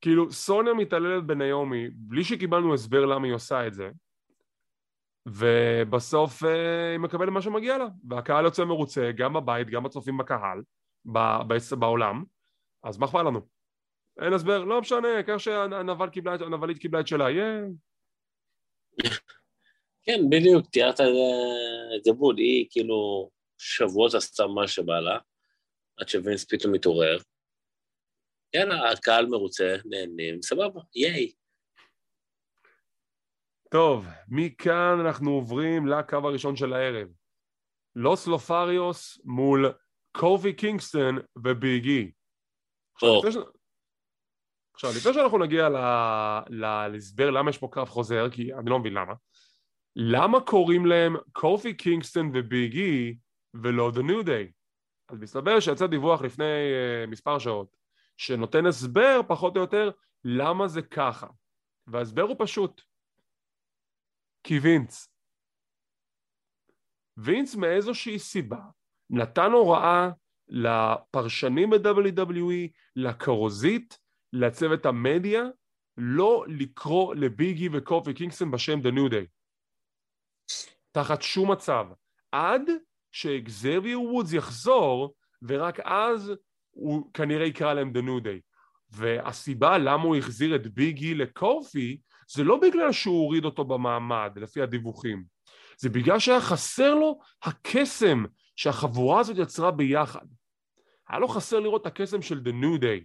[0.00, 3.90] כאילו סוניה מתעללת בניומי בלי שקיבלנו הסבר למה היא עושה את זה
[5.26, 10.62] ובסוף אה, היא מקבלת מה שמגיע לה והקהל יוצא מרוצה גם בבית גם הצופים בקהל
[11.78, 12.24] בעולם
[12.84, 13.40] אז מה אכפת לנו?
[14.20, 16.36] אין הסבר, לא משנה, כך שהנבלית קיבלה,
[16.80, 17.60] קיבלה את שלה, יהיה...
[20.02, 25.18] כן, בדיוק, תיארת את זה בול, היא כאילו שבועות עשתה מה שבא לה,
[25.96, 27.18] עד שווינס פתאום מתעורר,
[28.54, 31.32] יאללה, הקהל מרוצה, נהנים, סבבה, ייי.
[33.70, 37.08] טוב, מכאן אנחנו עוברים לקרב הראשון של הערב.
[37.96, 39.72] לוס לותריוס מול
[40.16, 42.12] קופי קינגסטון וביגי.
[42.94, 43.46] עכשיו, לפני ש-
[44.74, 45.68] עכשיו, לפני שאנחנו נגיע
[46.48, 49.14] להסבר למה יש פה קרב חוזר, כי אני לא מבין למה,
[49.96, 53.16] למה קוראים להם קופי קינגסטון וביגי
[53.54, 54.52] ולא The New Day?
[55.08, 57.76] אז מסתבר שיצא דיווח לפני uh, מספר שעות,
[58.16, 59.90] שנותן הסבר פחות או יותר
[60.24, 61.26] למה זה ככה.
[61.86, 62.82] וההסבר הוא פשוט.
[64.42, 65.08] כי וינץ.
[67.16, 68.60] וינץ מאיזושהי סיבה
[69.10, 70.10] נתן הוראה
[70.48, 73.98] לפרשנים ב-WWE, לכרוזית,
[74.32, 75.42] לצוות המדיה,
[75.96, 79.26] לא לקרוא לביגי וקופי קינגסון בשם The New Day.
[80.92, 81.86] תחת שום מצב.
[82.32, 82.62] עד
[83.12, 86.32] שאקזביו וודס יחזור, ורק אז
[86.70, 88.40] הוא כנראה יקרא להם The New Day.
[88.90, 91.98] והסיבה למה הוא החזיר את ביגי לקופי,
[92.28, 95.24] זה לא בגלל שהוא הוריד אותו במעמד, לפי הדיווחים.
[95.78, 98.24] זה בגלל שהיה חסר לו הקסם
[98.56, 100.26] שהחבורה הזאת יצרה ביחד.
[101.08, 103.04] היה לו חסר לראות את הקסם של The New Day.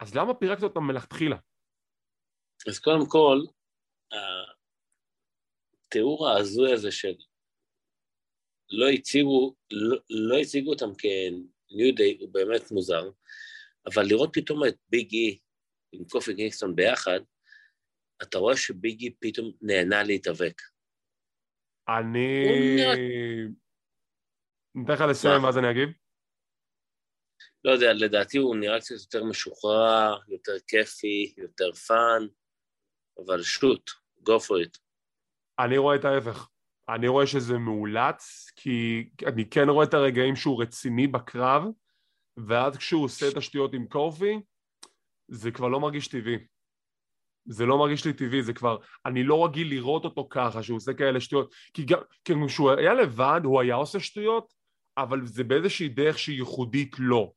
[0.00, 1.36] אז למה פירקת אותם מלכתחילה?
[2.68, 3.38] אז קודם כל,
[5.86, 7.14] התיאור ההזוי הזה של
[8.70, 13.10] לא הציגו, לא, לא הציגו אותם כניו דיי הוא באמת מוזר,
[13.86, 15.38] אבל לראות פתאום את ביג אי
[15.92, 17.20] עם קופי קינגסטון ביחד,
[18.22, 20.62] אתה רואה שביג אי פתאום נהנה להתאבק.
[21.88, 22.76] אני...
[22.76, 23.60] נראה-
[24.80, 25.44] ניתן לך לסיים?
[25.44, 25.88] ואז אני אגיב.
[27.64, 32.26] לא יודע, לדעתי הוא נראה קצת יותר משוחרר, יותר כיפי, יותר fun,
[33.26, 34.78] אבל שוט, go for it.
[35.58, 36.48] אני רואה את ההפך.
[36.88, 41.62] אני רואה שזה מאולץ, כי אני כן רואה את הרגעים שהוא רציני בקרב,
[42.36, 44.40] ואז כשהוא עושה את השטויות עם קורפי,
[45.28, 46.38] זה כבר לא מרגיש טבעי.
[47.46, 48.76] זה לא מרגיש לי טבעי, זה כבר...
[49.06, 51.54] אני לא רגיל לראות אותו ככה, שהוא עושה כאלה שטויות.
[51.74, 52.00] כי גם...
[52.48, 54.52] כשהוא היה לבד, הוא היה עושה שטויות,
[55.02, 57.34] אבל זה באיזושהי דרך שהיא ייחודית לו.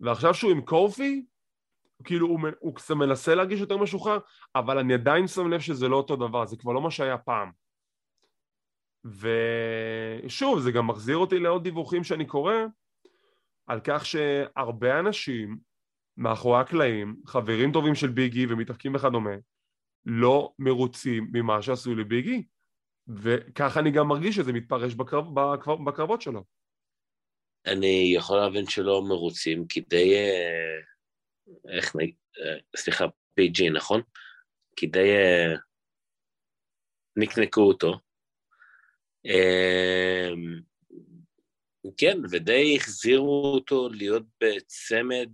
[0.00, 1.24] ועכשיו שהוא עם קורפי,
[2.04, 4.18] כאילו הוא, הוא מנסה להרגיש יותר משוחרר,
[4.54, 7.50] אבל אני עדיין שם לב שזה לא אותו דבר, זה כבר לא מה שהיה פעם.
[9.04, 12.54] ושוב, זה גם מחזיר אותי לעוד דיווחים שאני קורא,
[13.66, 15.58] על כך שהרבה אנשים
[16.16, 19.34] מאחורי הקלעים, חברים טובים של ביגי ומתאפקים וכדומה,
[20.06, 22.44] לא מרוצים ממה שעשו לביגי.
[23.08, 26.44] וככה אני גם מרגיש שזה מתפרש בקרב, בקרב, בקרבות שלו.
[27.66, 30.14] אני יכול להבין שלא מרוצים, כי די...
[30.14, 30.80] אה,
[31.76, 32.14] איך נגיד...
[32.38, 33.04] אה, סליחה,
[33.40, 34.02] PG, נכון?
[34.76, 35.54] כי די אה,
[37.16, 38.00] נקנקו אותו.
[39.26, 40.30] אה,
[41.96, 45.30] כן, ודי החזירו אותו להיות בצמד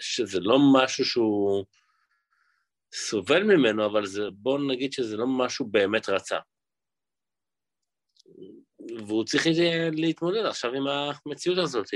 [0.00, 1.64] שזה לא משהו שהוא
[2.94, 6.38] סובל ממנו, אבל זה, בואו נגיד שזה לא משהו באמת רצה.
[9.06, 9.46] והוא צריך
[9.92, 11.86] להתמודד עכשיו עם המציאות הזאת.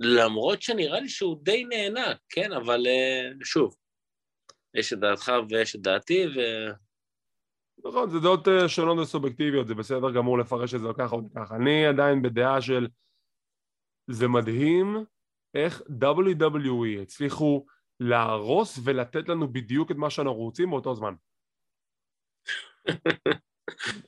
[0.00, 3.76] למרות שנראה לי שהוא די נהנה, כן, אבל uh, שוב,
[4.74, 6.40] יש את דעתך ויש את דעתי, ו...
[7.84, 11.56] נכון, זה דעות אה, שונות וסובייקטיביות, זה בסדר גמור לפרש את זה ככה או ככה.
[11.56, 12.88] אני עדיין בדעה של
[14.10, 15.04] זה מדהים
[15.54, 17.66] איך WWE הצליחו
[18.00, 21.14] להרוס ולתת לנו בדיוק את מה שאנחנו רוצים באותו זמן.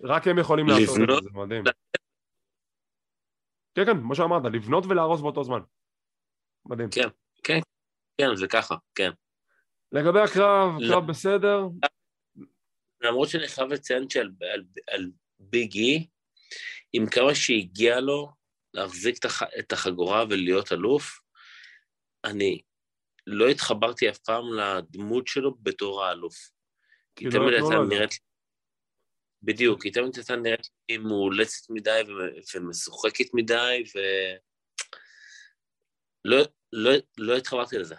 [0.03, 1.65] רק הם יכולים לעשות את זה, זה מדהים.
[3.75, 5.61] כן, כן, כמו שאמרת, לבנות ולהרוס באותו זמן.
[6.67, 6.89] מדהים.
[6.91, 7.09] כן.
[8.21, 9.11] כן, זה ככה, כן.
[9.93, 10.89] לגבי הקרב, לא.
[10.95, 11.61] קרב בסדר,
[13.01, 16.07] למרות שאני חייב לציין שעל על, על ביג אי,
[16.93, 18.33] עם כמה שהגיע לו
[18.75, 21.21] להחזיק את הח- את החגורה ולהיות אלוף,
[22.25, 22.63] אני
[23.27, 26.35] לא התחברתי אף פעם לדמות שלו בתור האלוף.
[27.17, 27.95] כי לא תמיד נתנו הייתה.
[27.95, 28.28] נראית...
[29.43, 32.01] בדיוק, היא תמיד הייתה נראית לי מאולצת מדי
[32.55, 33.99] ומשוחקת מדי, ו...
[36.25, 36.39] לא,
[36.73, 37.95] לא, לא התחברתי לזה.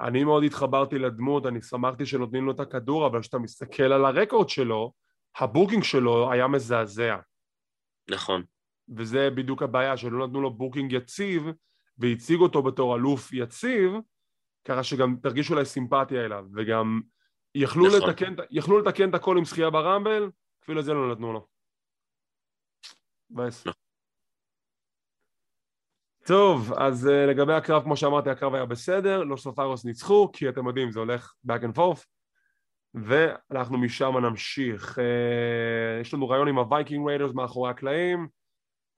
[0.00, 4.48] אני מאוד התחברתי לדמות, אני שמחתי שנותנים לו את הכדור, אבל כשאתה מסתכל על הרקורד
[4.48, 4.92] שלו,
[5.36, 7.16] ה booking שלו היה מזעזע.
[8.10, 8.42] נכון.
[8.96, 11.42] וזה בדיוק הבעיה, שלא נתנו לו booking יציב,
[11.98, 13.92] והציג אותו בתור אלוף יציב,
[14.64, 17.00] ככה שגם תרגישו אולי סימפתיה אליו, וגם
[17.54, 18.08] יכלו, נכון.
[18.08, 20.30] לתקן, יכלו לתקן את הכל עם זכייה ברמבל,
[20.70, 21.46] אפילו את זה לא נתנו לו.
[23.30, 23.66] מבאס.
[23.66, 23.72] נכון.
[26.26, 30.66] טוב, אז uh, לגבי הקרב, כמו שאמרתי, הקרב היה בסדר, לוס לותריוס ניצחו, כי אתם
[30.66, 32.04] יודעים, זה הולך back and forth,
[32.94, 34.98] ואנחנו משם נמשיך.
[34.98, 38.28] Uh, יש לנו ריאיון עם הווייקינג ריידרס מאחורי הקלעים,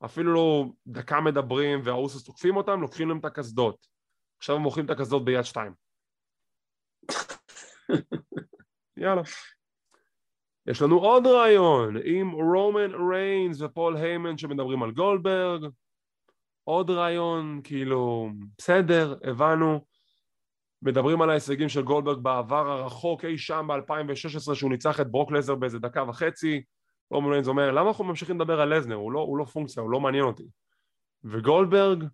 [0.05, 3.87] אפילו לא דקה מדברים והאוסוס תוקפים אותם, לוקחים להם את הקסדות.
[4.39, 5.73] עכשיו הם מוכרים את הקסדות ביד שתיים.
[8.97, 9.23] יאללה.
[10.67, 15.71] יש לנו עוד רעיון עם רומן ריינס ופול היימן שמדברים על גולדברג.
[16.65, 19.85] עוד רעיון, כאילו, בסדר, הבנו.
[20.83, 25.55] מדברים על ההישגים של גולדברג בעבר הרחוק אי שם ב-2016 שהוא ניצח את ברוק לזר
[25.55, 26.63] באיזה דקה וחצי.
[27.11, 28.95] רומן ריינס אומר למה אנחנו ממשיכים לדבר על לזנר?
[28.95, 30.45] הוא לא, הוא לא פונקציה הוא לא מעניין אותי.
[31.25, 32.05] וגולדברג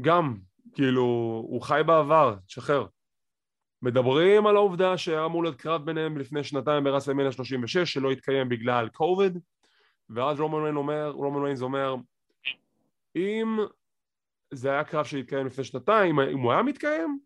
[0.00, 0.36] גם
[0.72, 1.02] כאילו
[1.48, 2.86] הוא חי בעבר תשחרר
[3.82, 8.88] מדברים על העובדה שהיה אמור להיות קרב ביניהם לפני שנתיים ברסלמניה 36 שלא התקיים בגלל
[8.88, 9.38] קוביד
[10.10, 11.96] ואז רומן ריינס אומר, רומן ריינס אומר
[13.16, 13.58] אם
[14.50, 17.18] זה היה קרב שהתקיים לפני שנתיים, אם הוא היה מתקיים,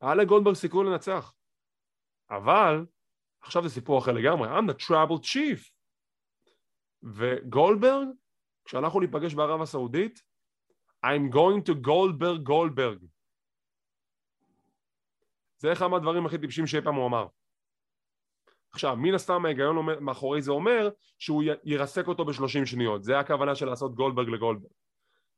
[0.00, 1.34] היה לגולדברג סיכוי לנצח.
[2.30, 2.86] אבל
[3.42, 5.70] עכשיו זה סיפור אחר לגמרי, I'm the trouble chief.
[7.02, 8.08] וגולדברג,
[8.64, 10.22] כשאנחנו ניפגש בערב הסעודית,
[11.06, 13.04] I'm going to גולדברג גולדברג.
[15.60, 17.26] זה אחד מהדברים הכי טיפשים שאי פעם הוא אמר.
[18.72, 20.88] עכשיו, מן הסתם ההיגיון מאחורי זה אומר
[21.18, 24.70] שהוא ירסק אותו בשלושים שניות, זה הכוונה של לעשות גולדברג לגולדברג.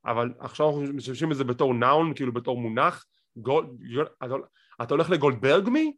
[0.05, 3.07] אבל עכשיו אנחנו משתמשים בזה בתור נאון, כאילו בתור מונח,
[3.37, 3.67] גול,
[4.25, 4.35] אתה,
[4.83, 5.97] אתה הולך לגולדברג מי?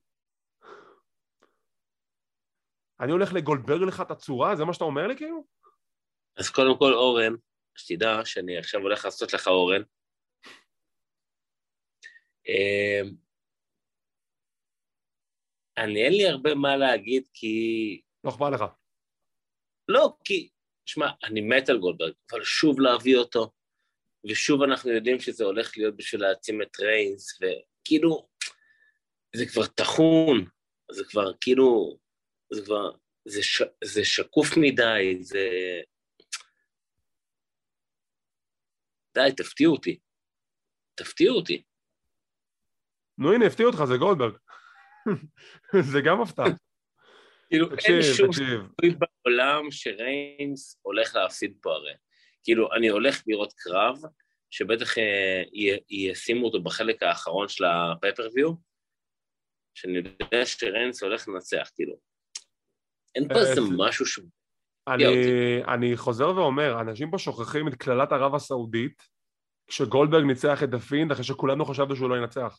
[3.01, 4.57] אני הולך לגולדברג לך את הצורה?
[4.57, 5.45] זה מה שאתה אומר לי כאילו?
[6.37, 7.35] אז קודם כל אורן,
[7.75, 9.83] שתדע שאני עכשיו הולך לעשות לך אורן.
[15.79, 18.01] אני אין לי הרבה מה להגיד כי...
[18.25, 18.65] לא אכפת לך.
[19.89, 20.49] לא, כי,
[20.87, 23.53] שמע, אני מת על גולדברג, אבל שוב להביא אותו,
[24.31, 28.29] ושוב אנחנו יודעים שזה הולך להיות בשביל להעצים את ריינס, וכאילו,
[29.37, 30.45] זה כבר טחון,
[30.93, 31.99] זה כבר כאילו,
[32.53, 32.91] זה כבר,
[33.25, 35.49] זה, ש, זה שקוף מדי, זה...
[39.15, 39.99] די, תפתיעו אותי.
[40.95, 41.63] תפתיעו אותי.
[43.19, 44.37] נו הנה, הפתיעו אותך, זה גולדברג.
[45.93, 46.47] זה גם הפתעה.
[47.49, 51.93] כאילו, אין שום סיכוי בעולם שריינס הולך להפסיד פה הרי.
[52.45, 53.97] כאילו, אני הולך לראות קרב,
[54.51, 55.43] שבטח אה,
[55.91, 58.53] ישימו אותו בחלק האחרון של ה pay-per-view,
[59.75, 61.97] שאני יודע שריינס הולך לנצח, כאילו.
[63.15, 64.21] אין פה איזה אה, משהו ש...
[64.89, 65.05] אני,
[65.65, 69.03] אני חוזר ואומר, אנשים פה שוכחים את קללת ערב הסעודית,
[69.67, 72.59] כשגולדברג ניצח את דה פינד, אחרי שכולנו חשבנו שהוא לא ינצח.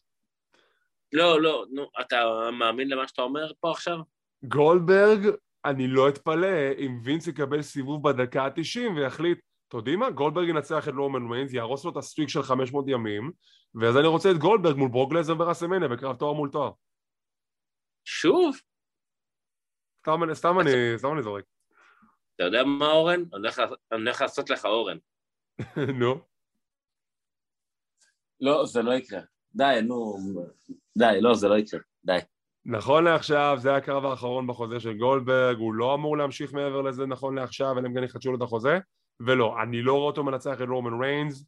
[1.16, 3.98] לא, לא, נו, אתה מאמין למה שאתה אומר פה עכשיו?
[4.44, 5.36] גולדברג,
[5.66, 10.10] אני לא אתפלא אם וינס יקבל סיבוב בדקה ה-90 ויחליט, אתם יודעים מה?
[10.10, 13.32] גולדברג ינצח את רומן ריינס, יהרוס לו את ה streak של 500 ימים,
[13.76, 16.72] ואז אני רוצה את גולדברג מול ברוק לסנר ברסלמניה בקרב תואר מול תואר.
[18.06, 18.56] שוב?
[20.00, 21.44] סתם, סתם, אני, סתם אני זורק.
[22.36, 23.24] אתה יודע מה אורן?
[23.92, 24.98] אני הולך לעשות לך אורן.
[26.00, 26.22] נו.
[28.40, 29.22] לא, זה לא יקרה.
[29.56, 30.18] די, נו,
[30.98, 32.18] די, לא, זה לא יקרה, די.
[32.66, 37.36] נכון לעכשיו, זה הקרב האחרון בחוזה של גולדברג, הוא לא אמור להמשיך מעבר לזה נכון
[37.36, 38.80] לעכשיו, אלא אם כן יחדשו לו את החוזה,
[39.20, 41.46] ולא, אני לא רואה אותו מנצח את רומן ריינס,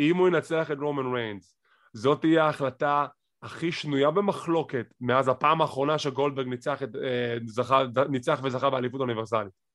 [0.00, 1.56] אם הוא ינצח את רומן ריינס,
[1.92, 3.06] זאת תהיה ההחלטה
[3.42, 9.67] הכי שנויה במחלוקת מאז הפעם האחרונה שגולדברג ניצח, את, אה, זכה, ניצח וזכה באליפות אוניברסלית.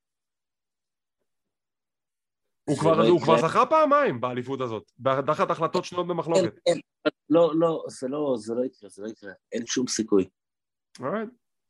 [2.65, 4.91] הוא כבר, לא הוא כבר זכה פעמיים באליפות הזאת,
[5.25, 6.59] תחת החלטות שנויות במחלוקת.
[6.65, 10.29] אין, אין, לא, לא, זה לא, זה לא יקרה, זה לא יקרה, אין שום סיכוי.
[10.99, 11.29] Right.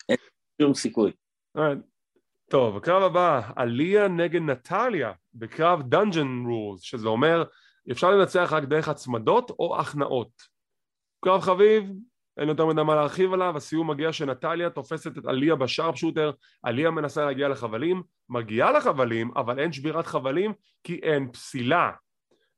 [0.10, 0.18] אין
[0.62, 1.12] שום סיכוי.
[1.58, 1.82] Right.
[2.50, 7.44] טוב, הקרב הבא, עליה נגד נטליה בקרב dungeon rules, שזה אומר
[7.92, 10.30] אפשר לנצח רק דרך הצמדות או הכנעות.
[11.26, 11.84] קרב חביב,
[12.38, 16.32] אין יותר מדי מה להרחיב עליו, הסיום מגיע שנטליה תופסת את עליה ב sharpshooter,
[16.64, 20.54] עליה מנסה להגיע לחבלים, מגיעה לחבלים, אבל אין שבירת חבלים
[20.84, 21.92] כי אין פסילה.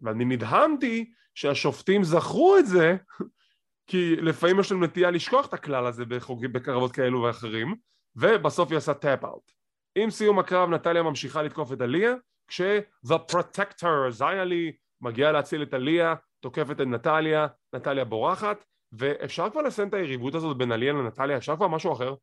[0.02, 2.98] ואני נדהמתי שהשופטים זכרו את זה,
[3.88, 7.76] כי לפעמים יש להם נטייה לשכוח את הכלל הזה בחוקים, בקרבות כאלו ואחרים,
[8.16, 9.52] ובסוף היא עושה tap out.
[9.96, 12.14] עם סיום הקרב נטליה ממשיכה לתקוף את עליה,
[12.48, 14.72] כש-The Protector, שיה לי,
[15.02, 18.66] מגיעה להציל את עליה, תוקפת את נטליה, נטליה בורחת,
[18.98, 22.16] ואפשר כבר לסיים את היריבות הזאת בין עליה לנטליה, אפשר כבר משהו אחר?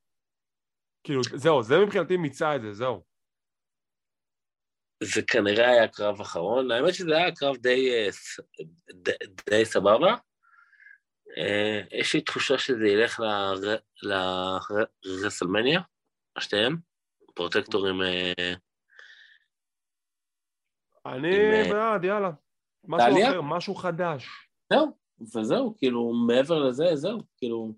[1.04, 3.02] כאילו, זהו, זה מבחינתי מיצה את זה, זהו.
[5.02, 8.08] זה כנראה היה קרב אחרון, האמת שזה היה קרב די, אה,
[8.92, 9.12] די,
[9.50, 10.16] די סבבה.
[11.38, 13.20] אה, יש לי תחושה שזה ילך
[15.04, 15.80] לרסלמניה,
[16.38, 16.76] שתיהם,
[17.34, 18.02] פרוטקטורים...
[18.02, 18.52] אה,
[21.06, 22.30] אני בעד, יאללה.
[22.84, 24.28] משהו אחר, משהו חדש.
[24.72, 24.96] זהו,
[25.36, 27.72] וזהו, כאילו, מעבר לזה, זהו, כאילו...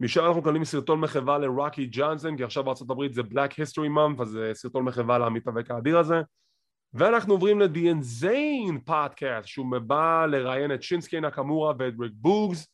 [0.00, 4.28] משם אנחנו מקבלים סרטון מחווה לרוקי ג'אנסון, כי עכשיו הברית זה Black History Month, אז
[4.28, 6.16] זה סרטון מחווה למתאבק האדיר הזה.
[6.94, 12.12] ואנחנו עוברים ל The In Zayn podcast, שהוא בא לראיין את שינסקה נקמורה ואת ריק
[12.14, 12.66] בוגס.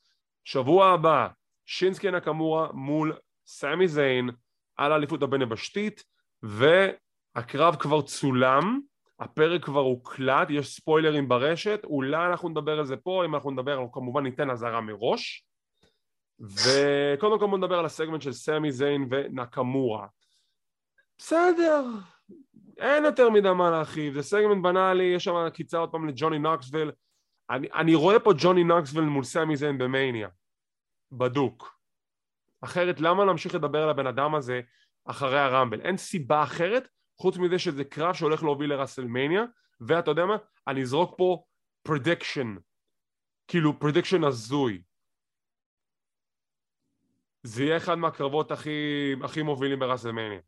[0.44, 1.28] שבוע הבא,
[1.66, 3.16] שינסקה נקמורה מול
[3.46, 4.30] סמי זיין
[4.76, 6.04] על האליפות הבין-יבשתית,
[6.42, 8.80] והקרב כבר צולם,
[9.20, 13.72] הפרק כבר הוקלט, יש ספוילרים ברשת, אולי אנחנו נדבר על זה פה, אם אנחנו נדבר,
[13.72, 15.46] אנחנו כמובן ניתן אזהרה מראש.
[16.40, 20.06] וקודם כל בוא נדבר על הסגמנט של סמי זיין ונקמורה.
[21.18, 21.84] בסדר,
[22.78, 26.90] אין יותר מדי מה להרחיב, זה סגמנט בנאלי, יש שם עקיצה עוד פעם לג'וני נוקסוויל.
[27.50, 30.28] אני, אני רואה פה ג'וני נוקסוויל מול סמי זיין במאניה,
[31.12, 31.78] בדוק.
[32.60, 34.60] אחרת למה להמשיך לדבר על הבן אדם הזה
[35.04, 35.80] אחרי הרמבל?
[35.80, 39.42] אין סיבה אחרת חוץ מזה שזה קרב שהולך להוביל לרסלמניה,
[39.80, 40.36] ואתה יודע מה?
[40.68, 41.44] אני אזרוק פה
[41.82, 42.56] prediction,
[43.48, 44.82] כאילו prediction הזוי.
[47.42, 50.40] זה יהיה אחד מהקרבות הכי, הכי מובילים ברסלמניה.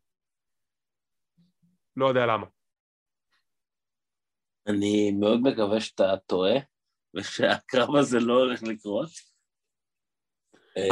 [1.95, 2.45] לא יודע למה.
[4.67, 6.55] אני מאוד מקווה שאתה טועה,
[7.13, 9.09] ושהקרב הזה לא הולך לקרות.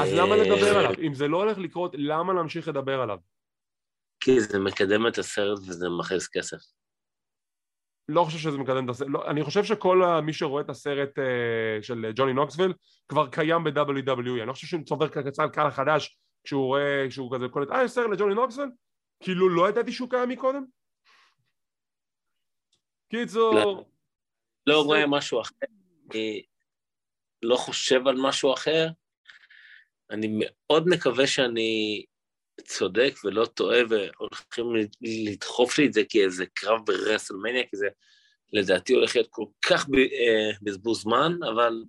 [0.01, 0.91] אז למה לדבר עליו?
[1.07, 3.19] אם זה לא הולך לקרות, למה להמשיך לדבר עליו?
[4.25, 6.57] כי זה מקדם את הסרט וזה מכניס כסף.
[8.09, 11.83] לא חושב שזה מקדם את הסרט, לא, אני חושב שכל מי שרואה את הסרט uh,
[11.83, 12.73] של ג'וני נוקסוויל
[13.07, 17.45] כבר קיים ב-WWE, אני לא חושב שהוא צובר כקצר קהל חדש כשהוא רואה, כשהוא כזה
[17.47, 18.69] קולט, אה יש סרט לג'וני נוקסוויל?
[19.23, 20.65] כאילו לא ידעתי שהוא קיים מקודם?
[23.11, 23.55] קיצור...
[23.55, 23.85] לא,
[24.67, 25.53] לא רואה משהו אחר,
[26.11, 26.43] אני
[27.43, 28.87] לא חושב על משהו אחר,
[30.11, 32.05] אני מאוד מקווה שאני
[32.61, 34.65] צודק ולא טועה והולכים
[35.01, 37.87] לדחוף לי את זה כאיזה קרב ברסלמניה, כי זה
[38.53, 41.83] לדעתי הולך להיות כל כך אה, בזבוז זמן, אבל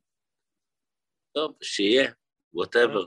[1.34, 2.10] טוב, שיהיה,
[2.54, 3.04] ווטאבר.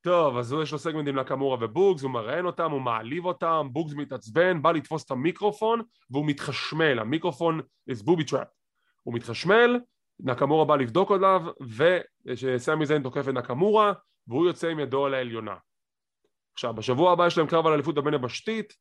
[0.00, 3.94] טוב, אז הוא יש לו סגמנטים לקמורה ובוגס, הוא מראיין אותם, הוא מעליב אותם, בוגס
[3.94, 7.60] מתעצבן, בא לתפוס את המיקרופון והוא מתחשמל, המיקרופון
[7.90, 8.46] is booby trap.
[9.02, 9.80] הוא מתחשמל,
[10.20, 11.42] נקמורה בא לבדוק עליו,
[12.24, 13.92] ושסמי זיין תוקף את נקמורה,
[14.26, 15.54] והוא יוצא עם ידו על העליונה.
[16.54, 18.74] עכשיו, בשבוע הבא יש להם קרב על אליפות הבין יבשתית,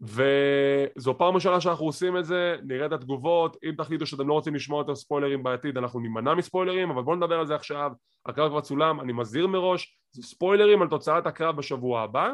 [0.00, 4.54] וזו פעם ראשונה שאנחנו עושים את זה, נראה את התגובות, אם תחליטו שאתם לא רוצים
[4.54, 7.92] לשמוע יותר ספוילרים בעתיד, אנחנו נימנע מספוילרים, אבל בואו נדבר על זה עכשיו,
[8.26, 12.32] הקרב כבר צולם, אני מזהיר מראש, זה ספוילרים על תוצאת הקרב בשבוע הבא,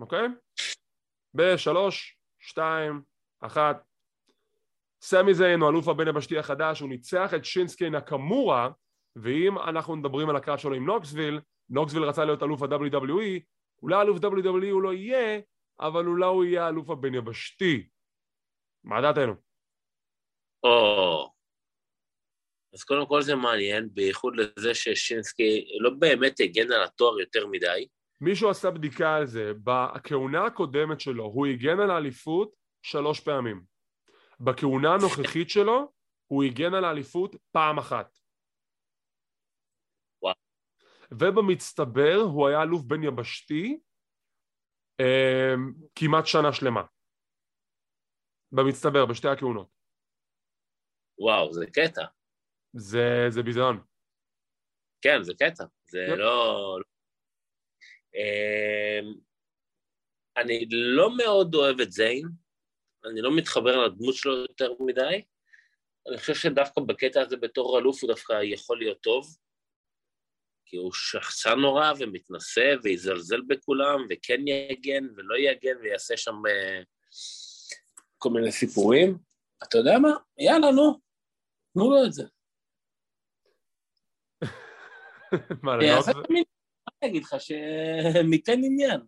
[0.00, 0.28] אוקיי?
[1.34, 3.02] בשלוש, שתיים,
[3.40, 3.82] אחת.
[5.02, 8.68] סמי זיין הוא אלוף הבן יבשתי החדש, הוא ניצח את שינסקה נקמורה,
[9.16, 11.40] ואם אנחנו מדברים על הקרב שלו עם נוקסוויל,
[11.70, 13.40] נוקסוויל רצה להיות אלוף ה-WWE,
[13.82, 15.40] אולי אלוף WWE הוא לא יהיה,
[15.80, 17.86] אבל אולי הוא יהיה האלוף הבין יבשתי.
[18.84, 19.34] מה דעתנו?
[20.62, 21.32] או...
[22.74, 27.86] אז קודם כל זה מעניין, בייחוד לזה ששינסקי לא באמת הגן על התואר יותר מדי.
[28.20, 32.50] מישהו עשה בדיקה על זה, בכהונה הקודמת שלו הוא הגן על האליפות
[32.82, 33.62] שלוש פעמים.
[34.40, 35.92] בכהונה הנוכחית שלו
[36.26, 38.18] הוא הגן על האליפות פעם אחת.
[41.12, 43.80] ובמצטבר הוא היה אלוף בין יבשתי
[45.00, 45.54] אה,
[45.94, 46.82] כמעט שנה שלמה.
[48.52, 49.68] במצטבר, בשתי הכהונות.
[51.18, 52.04] וואו, זה קטע.
[52.72, 53.84] זה, זה ביזיון.
[55.02, 55.64] כן, זה קטע.
[55.84, 56.18] זה יפ.
[56.18, 56.78] לא...
[58.14, 59.00] אה,
[60.36, 62.28] אני לא מאוד אוהב את זיין,
[63.04, 65.22] אני לא מתחבר לדמות שלו יותר מדי.
[66.08, 69.36] אני חושב שדווקא בקטע הזה בתור אלוף הוא דווקא יכול להיות טוב.
[70.66, 76.84] כי הוא שחצן נורא ומתנשא ויזלזל בכולם וכן יגן ולא יגן ויעשה שם uh,
[78.18, 79.18] כל מיני סיפורים.
[79.62, 80.12] אתה יודע מה?
[80.38, 80.98] יאללה, נו,
[81.74, 82.24] תנו לו את זה.
[85.62, 86.08] מה, לנוקס?
[86.08, 89.00] אני אגיד לך שניתן עניין.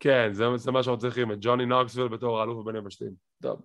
[0.00, 3.14] כן, זה, זה מה שאנחנו צריכים, את ג'וני נוקסוויל בתור האלוף הבין יבשתיים.
[3.42, 3.62] טוב.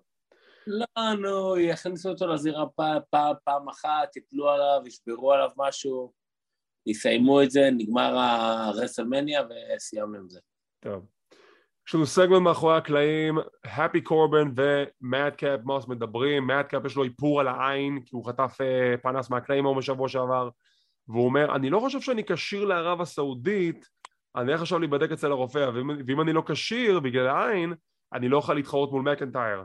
[0.66, 6.23] לא, נו, יכניסו אותו לזירה פעם, פעם, פעם אחת, יפלו עליו, ישברו עליו משהו.
[6.86, 9.42] יסיימו את זה, נגמר הרסלמניה
[9.76, 10.40] וסיימנו עם זה.
[10.80, 11.06] טוב.
[11.88, 17.48] יש לנו סגמנט מאחורי הקלעים, הפי קורבין ומדקאפ מוס מדברים, מדקאפ יש לו איפור על
[17.48, 20.48] העין כי הוא חטף uh, פנס מהקלעים ההוא בשבוע שעבר
[21.08, 23.88] והוא אומר, אני לא חושב שאני כשיר לערב הסעודית,
[24.36, 27.74] אני אלך עכשיו להיבדק אצל הרופא, ואם, ואם אני לא כשיר בגלל העין,
[28.12, 29.64] אני לא אוכל להתחרות מול מקנטייר.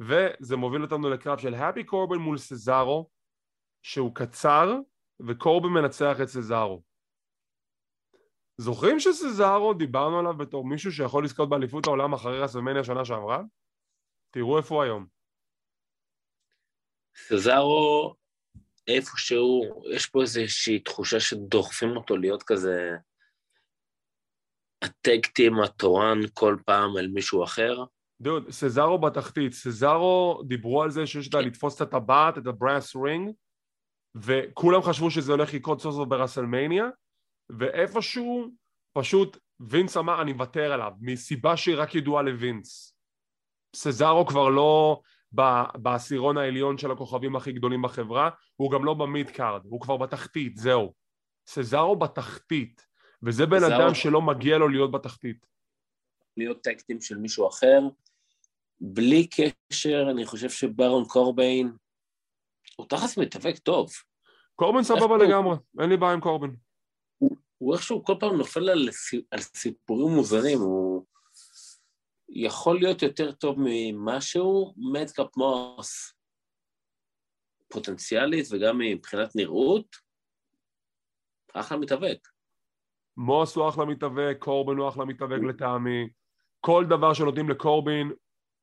[0.00, 3.08] וזה מוביל אותנו לקרב של הפי קורבין מול סזארו,
[3.82, 4.78] שהוא קצר,
[5.20, 6.82] וקורבין מנצח את סזארו.
[8.56, 13.42] זוכרים שסזארו דיברנו עליו בתור מישהו שיכול לזכות באליפות העולם אחרי רסלמניה שנה שעברה?
[14.30, 15.06] תראו איפה הוא היום.
[17.16, 18.14] סזארו
[18.88, 22.96] איפשהו, יש פה איזושהי תחושה שדוחפים אותו להיות כזה
[24.82, 27.84] ה talk team התורן כל פעם אל מישהו אחר.
[28.20, 32.96] דוד, סזארו בתחתית, סזארו דיברו על זה שיש לה לתפוס את הטבעת, את ה brass
[32.96, 33.34] ring,
[34.14, 36.84] וכולם חשבו שזה הולך לקרות סוף סוף ברסלמניה,
[37.50, 38.50] ואיפשהו
[38.92, 42.96] פשוט וינס אמר אני מוותר עליו, מסיבה שהיא רק ידועה לווינס.
[43.76, 45.00] סזארו כבר לא
[45.74, 50.56] בעשירון העליון של הכוכבים הכי גדולים בחברה, הוא גם לא במיד קארד, הוא כבר בתחתית,
[50.56, 50.94] זהו.
[51.46, 52.86] סזארו בתחתית,
[53.22, 53.82] וזה בן סזארו...
[53.82, 55.46] אדם שלא מגיע לו להיות בתחתית.
[56.36, 57.80] להיות טקטים של מישהו אחר.
[58.80, 61.72] בלי קשר, אני חושב שברון קורביין
[62.76, 63.90] הוא תכלס מתאבק טוב.
[64.54, 66.56] קורבין סבבה לגמרי, אין לי בעיה עם קורבין.
[67.58, 68.88] הוא, איכשהו כל פעם נופל על,
[69.30, 71.04] על סיפורים מוזרים, הוא
[72.28, 76.14] יכול להיות יותר טוב ממשהו, מדקאפ מוס
[77.68, 79.96] פוטנציאלית וגם מבחינת נראות,
[81.54, 82.18] אחלה מתאבק.
[83.16, 86.08] מוס הוא אחלה מתאבק, קורבין הוא אחלה מתאבק לטעמי.
[86.60, 88.12] כל דבר שנותנים לקורבין,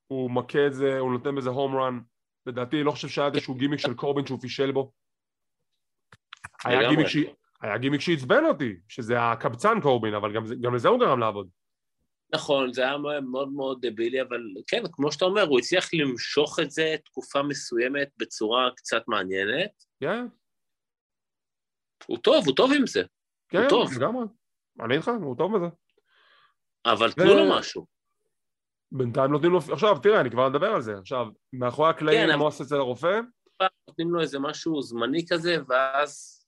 [0.08, 2.00] הוא מכה את זה, הוא נותן בזה home run.
[2.46, 4.92] לדעתי, לא חושב שהיה איזשהו גימיק של קורבין שהוא פישל בו.
[6.66, 7.18] היה גימיק, ש...
[7.62, 11.50] היה גימיק שעצבן אותי, שזה הקבצן קורבין, אבל גם, גם לזה הוא גרם לעבוד.
[12.36, 16.72] נכון, זה היה מאוד מאוד דבילי, אבל כן, כמו שאתה אומר, הוא הצליח למשוך את
[16.72, 19.72] זה תקופה מסוימת בצורה קצת מעניינת.
[20.00, 20.26] כן.
[22.08, 23.04] הוא טוב, הוא טוב עם זה.
[23.50, 23.94] כן, הוא טוב.
[23.98, 24.26] לגמרי.
[24.80, 25.66] אני איתך, הוא טוב בזה.
[26.86, 27.86] אבל תנו לו משהו.
[28.92, 32.64] בינתיים נותנים לו, עכשיו תראה, אני כבר אדבר על זה, עכשיו, מאחורי הקלעים, כן, עושה
[32.64, 33.20] אצל הרופא?
[33.88, 36.42] נותנים לו איזה משהו זמני כזה, ואז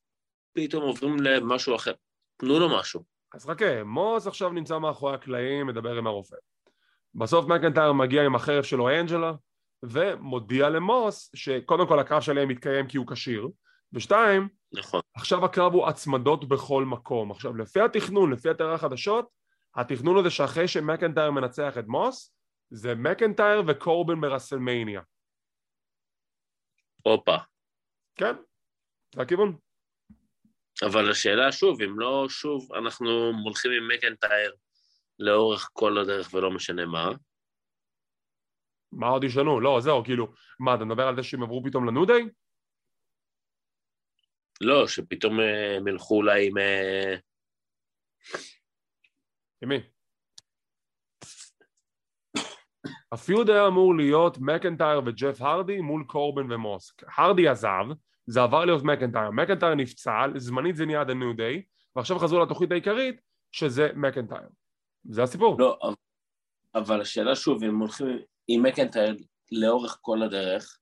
[0.54, 1.94] פתאום עוברים למשהו אחר.
[2.38, 3.04] תנו לו משהו.
[3.34, 6.36] אז חכה, מוס עכשיו נמצא מאחורי הקלעים, מדבר עם הרופא.
[7.16, 9.34] בסוף מקנטייר מגיע עם החרב שלו אנג'לה,
[9.84, 13.48] ומודיע למוס שקודם כל הקרב שלהם מתקיים כי הוא כשיר,
[13.94, 15.02] ושתיים, נכון.
[15.16, 17.32] עכשיו הקרב הוא הצמדות בכל מקום.
[17.32, 19.28] עכשיו, לפי התכנון, לפי התארה החדשות,
[19.76, 22.34] התכנון הזה שאחרי שמקנטייר מנצח את מוס,
[22.70, 25.02] זה מקנטייר וקורבן ברסלמניה.
[27.02, 27.38] הופה.
[28.16, 28.36] כן,
[29.16, 29.58] זה הכיוון.
[30.86, 34.56] אבל השאלה שוב, אם לא שוב אנחנו הולכים עם מקנטייר
[35.20, 37.10] לאורך כל הדרך ולא משנה מה.
[38.92, 39.60] מה עוד ישנו?
[39.60, 42.24] לא, זהו, כאילו, מה, אתה מדבר על זה שהם עברו פתאום לנודיי?
[44.62, 46.54] לא, שפתאום אה, הם ילכו אולי עם...
[49.66, 49.80] מי?
[53.12, 56.94] הפיוד היה אמור להיות מקנטייר וג'ף הרדי מול קורבן ומוס.
[57.18, 57.86] הרדי עזב,
[58.28, 59.32] זה עבר להיות מקנטייר.
[59.32, 61.62] מקנטייר נפצע, זמנית זה נהיה The New Day,
[61.96, 63.16] ועכשיו חזרו לתוכנית העיקרית,
[63.52, 64.50] שזה מקנטייר.
[65.04, 65.56] זה הסיפור.
[65.60, 65.80] לא,
[66.76, 68.08] אבל השאלה שוב, אם הולכים
[68.48, 69.18] עם מקנטייר
[69.52, 70.80] לאורך כל הדרך,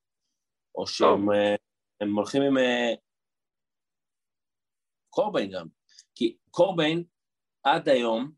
[0.75, 2.15] או שהם לא.
[2.15, 2.93] הולכים עם אה,
[5.09, 5.67] קורבין גם.
[6.15, 7.03] כי קורבין
[7.63, 8.31] עד היום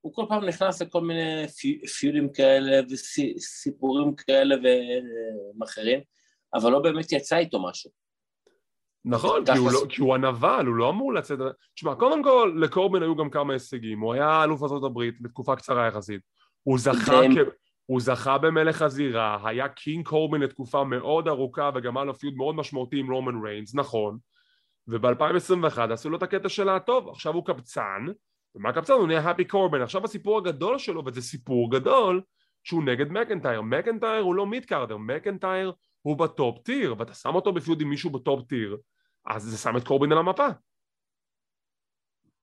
[0.00, 1.46] הוא כל פעם נכנס לכל מיני
[1.98, 4.56] פיודים כאלה וסיפורים כאלה
[5.60, 6.00] ואחרים,
[6.54, 7.90] אבל לא באמת יצא איתו משהו.
[9.04, 11.38] נכון, כי הוא, לא, כי הוא הנבל, הוא לא אמור לצאת...
[11.74, 14.00] תשמע, קודם כל, לקורבין היו גם כמה הישגים.
[14.00, 16.20] הוא היה אלוף ארה"ב בתקופה קצרה יחסית.
[16.62, 17.38] הוא זכה, כ...
[17.86, 22.54] הוא זכה במלך הזירה, היה King קורבין לתקופה מאוד ארוכה וגם היה לו feud מאוד
[22.54, 24.18] משמעותי עם רומן ריינס, נכון.
[24.88, 28.06] וב-2021 עשו לו את הקטע של הטוב, עכשיו הוא קבצן,
[28.54, 28.92] ומהקבצן?
[28.92, 29.82] הוא נהיה הפי קורבין.
[29.82, 32.22] עכשיו הסיפור הגדול שלו, וזה סיפור גדול,
[32.64, 33.60] שהוא נגד מקנטייר.
[33.62, 35.72] מקנטייר הוא לא mid carder, מקנטייר
[36.02, 38.76] הוא ב top tier, ואתה שם אותו ב feud עם מישהו ב top tier,
[39.26, 40.46] אז זה שם את קורבין על המפה.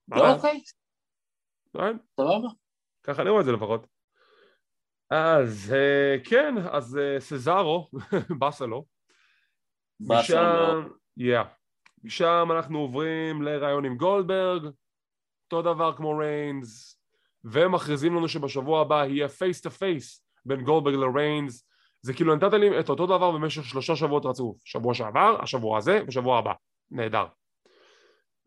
[0.08, 0.60] לא, אוקיי.
[1.72, 1.96] כן.
[2.16, 2.48] סבבה.
[3.02, 3.86] ככה אני רואה את זה לפחות.
[5.10, 7.88] אז אה, כן, אז אה, סזארו,
[8.38, 8.84] באסה לו.
[10.00, 10.82] באסה לו.
[12.04, 14.72] משם אנחנו עוברים לראיון עם גולדברג,
[15.52, 17.00] אותו דבר כמו ריינס,
[17.44, 21.68] והם מכריזים לנו שבשבוע הבא יהיה face to face בין גולדברג לריינס,
[22.02, 26.00] זה כאילו נתת לי את אותו דבר במשך שלושה שבועות רצוף, שבוע שעבר, השבוע הזה
[26.08, 26.52] ושבוע הבא,
[26.90, 27.26] נהדר.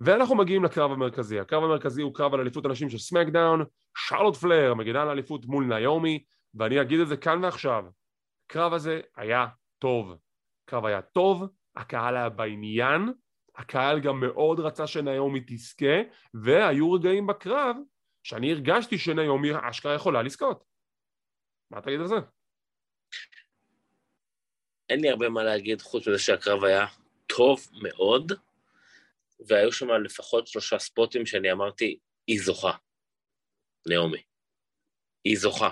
[0.02, 3.66] ואנחנו מגיעים לקרב המרכזי, הקרב המרכזי הוא קרב על אליפות הנשים של סמקדאון,
[3.98, 6.24] שרלוט פלר מגינה על אליפות מול ניומי,
[6.56, 7.86] ואני אגיד את זה כאן ועכשיו,
[8.46, 9.48] הקרב הזה היה
[9.80, 10.14] טוב,
[10.66, 11.44] הקרב היה טוב,
[11.76, 13.14] הקהל היה בעניין,
[13.56, 15.96] הקהל גם מאוד רצה שניומי תזכה,
[16.34, 17.76] והיו רגעים בקרב
[18.24, 20.64] שאני הרגשתי שניומי אשכרה יכולה לזכות.
[21.72, 22.16] מה תגיד על זה?
[24.90, 26.86] אין לי הרבה מה להגיד חוץ מזה שהקרב היה
[27.28, 28.32] טוב מאוד,
[29.48, 32.72] והיו שם לפחות שלושה ספוטים שאני אמרתי, היא זוכה,
[33.88, 34.24] נעמי.
[35.24, 35.70] היא זוכה.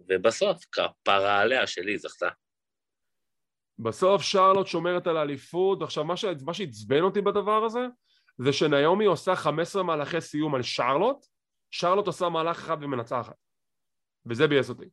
[0.00, 2.28] ובסוף, כפרה עליה שלי זכתה.
[3.78, 7.86] בסוף שרלוט שומרת על האליפות, עכשיו מה, שעצבן אותי בדבר הזה
[8.38, 11.26] זה שניומי עושה 15 מהלכי סיום על שרלוט,
[11.70, 13.34] שרלוט עושה מהלך אחד ומנצחת
[14.26, 14.86] וזה ביאס אותי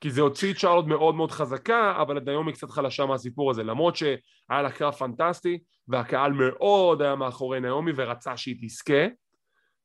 [0.00, 3.96] כי זה הוציא את שרלוט מאוד מאוד חזקה, אבל נעמי קצת חלשה מהסיפור הזה, למרות
[3.96, 5.58] שהיה לה קרב פנטסטי,
[5.88, 9.06] והקהל מאוד היה מאחורי נעמי ורצה שהיא תזכה.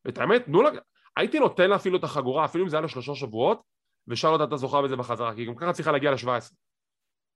[0.06, 0.70] ואת האמת, תנו לה,
[1.18, 3.62] הייתי נותן לה אפילו את החגורה, אפילו אם זה היה לשלושה שבועות,
[4.08, 6.54] ושרלוט הייתה זוכה בזה בחזרה, כי היא גם ככה צריכה להגיע ל-17.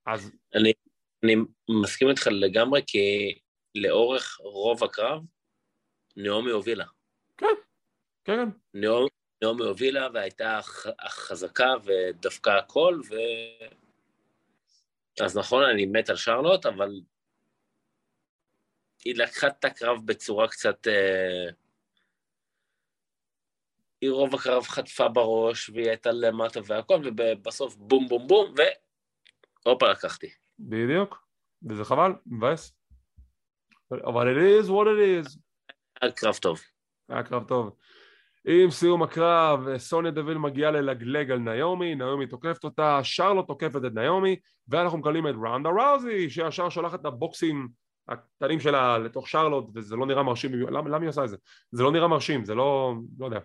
[0.06, 0.32] אז...
[0.54, 0.72] אני,
[1.24, 1.34] אני
[1.82, 3.38] מסכים איתך לגמרי, כי
[3.74, 5.22] לאורך רוב הקרב,
[6.16, 6.84] נעמי הובילה.
[7.36, 7.46] כן,
[8.24, 8.48] כן, כן.
[8.74, 9.08] נעמי,
[9.42, 10.60] נעמי הובילה והייתה
[11.08, 13.14] חזקה ודפקה הכל, ו...
[15.24, 17.00] אז נכון, אני מת על שרלוט, אבל
[19.04, 20.86] היא לקחה את הקרב בצורה קצת...
[20.88, 21.50] אה...
[24.00, 28.54] היא רוב הקרב חטפה בראש, והיא הייתה למטה והכל, ובסוף בום בום בום,
[29.64, 30.28] והופה לקחתי.
[30.58, 31.26] בדיוק,
[31.68, 32.78] וזה חבל, מבאס.
[33.92, 35.38] אבל it is what it is.
[36.00, 36.60] היה קרב טוב.
[37.08, 37.76] היה קרב טוב.
[38.44, 43.94] עם סיום הקרב, סוניה דוויל מגיעה ללגלג על ניומי, ניומי תוקפת אותה, שרלוט תוקפת את
[43.94, 44.36] ניומי,
[44.68, 47.68] ואנחנו מקבלים את ראונדה ראוזי, שישר שולחת את הבוקסים
[48.08, 51.36] הקטנים שלה לתוך שרלוט, וזה לא נראה מרשים, למה, למה היא עושה את זה?
[51.70, 53.40] זה לא נראה מרשים, זה לא, לא יודע.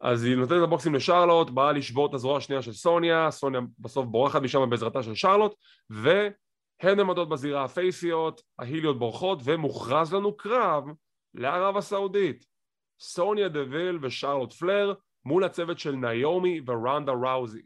[0.00, 4.06] אז היא נותנת את הבוקסים לשרלוט, באה לשבור את הזרוע השנייה של סוניה, סוניה בסוף
[4.06, 5.54] בורחת משם בעזרתה של שרלוט,
[5.90, 10.84] והן עמדות בזירה הפייסיות, ההיליות בורחות, ומוכרז לנו קרב
[11.34, 12.46] לערב הסעודית.
[13.00, 14.94] סוניה דוויל ושרלוט פלר
[15.24, 17.62] מול הצוות של ניומי ורנדה ראוזי.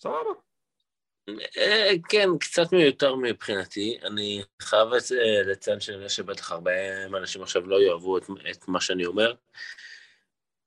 [0.00, 0.30] סבבה.
[1.56, 3.98] אה, כן, קצת מיותר מבחינתי.
[4.02, 6.70] אני חייב אה, לציין שאני שבטח הרבה
[7.06, 9.34] אנשים עכשיו לא יאהבו את, את מה שאני אומר.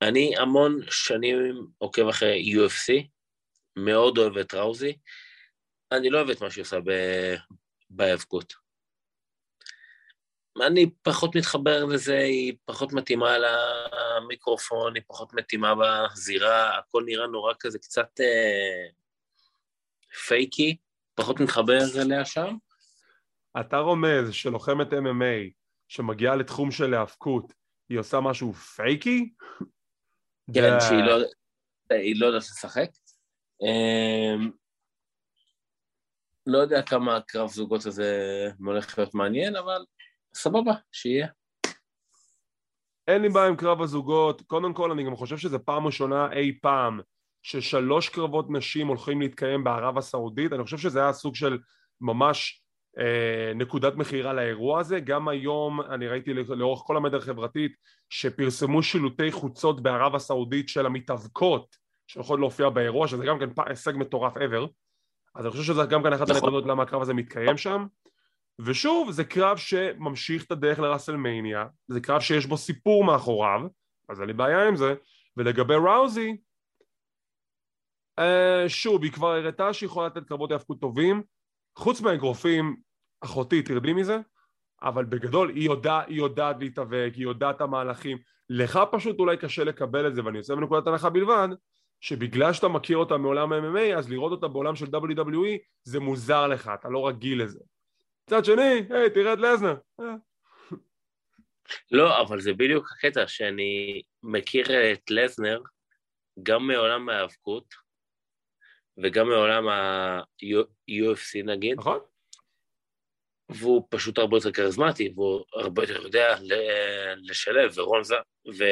[0.02, 3.08] אני המון שנים עוקב אחרי UFC,
[3.76, 4.98] מאוד אוהב את ראוזי.
[5.92, 6.78] אני לא אוהב את מה שהיא עושה
[7.90, 8.54] בהיאבקות.
[10.68, 17.54] אני פחות מתחבר לזה, היא פחות מתאימה למיקרופון, היא פחות מתאימה בזירה, הכל נראה נורא
[17.60, 18.88] כזה קצת אה,
[20.28, 20.78] פייקי,
[21.16, 22.56] פחות מתחבר אליה שם.
[23.60, 25.52] אתה רומז שלוחמת MMA
[25.88, 27.54] שמגיעה לתחום של היאבקות,
[27.90, 29.34] היא עושה משהו פייקי?
[30.54, 31.18] כן, שהיא לא,
[32.16, 32.90] לא יודעת לשחק.
[33.62, 34.52] אמ,
[36.46, 39.86] לא יודע כמה הקרב זוגות הזה הולך להיות מעניין, אבל
[40.34, 41.28] סבבה, שיהיה.
[43.08, 46.60] אין לי בעיה עם קרב הזוגות, קודם כל אני גם חושב שזו פעם ראשונה אי
[46.62, 47.00] פעם
[47.42, 51.58] ששלוש קרבות נשים הולכים להתקיים בערב הסעודית, אני חושב שזה היה סוג של
[52.02, 52.64] ממש
[53.56, 57.72] נקודת מכירה לאירוע הזה, גם היום אני ראיתי לאורך כל המדר החברתית
[58.10, 61.76] שפרסמו שילוטי חוצות בערב הסעודית של המתאבקות
[62.08, 64.68] שיכולות להופיע באירוע, שזה גם כן הישג מטורף ever,
[65.36, 66.36] אז אני חושב שזה גם כן אחת נכון.
[66.36, 67.86] הנקודות למה הקרב הזה מתקיים שם.
[68.66, 73.62] ושוב, זה קרב שממשיך את הדרך לראסלמניה, זה קרב שיש בו סיפור מאחוריו,
[74.10, 74.94] אז אין לי בעיה עם זה,
[75.38, 76.38] ולגבי ראוזי,
[78.20, 81.24] אה, שוב, היא כבר הראתה שהיא יכולה לתת קרבות היאבקות טובים,
[81.78, 82.76] חוץ מהאגרופים,
[83.22, 84.18] אחותי, תרדי מזה,
[84.82, 88.18] אבל בגדול היא יודעת, היא יודעת להתאבק, היא יודעת את המהלכים,
[88.50, 91.48] לך פשוט אולי קשה לקבל את זה, ואני יוצא מנקודת הנחה בלבד,
[92.02, 96.72] שבגלל שאתה מכיר אותה מעולם ה-MMA, אז לראות אותה בעולם של WWE זה מוזר לך,
[96.80, 97.60] אתה לא רגיל לזה.
[98.28, 99.76] מצד שני, היי, תראה את לזנר.
[101.92, 105.62] לא, אבל זה בדיוק הקטע, שאני מכיר את לזנר
[106.44, 107.74] גם מעולם ההיאבקות
[109.04, 111.78] וגם מעולם ה-UFC נגיד.
[111.78, 112.00] נכון.
[113.50, 116.36] והוא פשוט הרבה יותר כריזמטי, והוא הרבה יותר יודע
[117.18, 118.22] לשלב, ורון זר,
[118.58, 118.64] ו...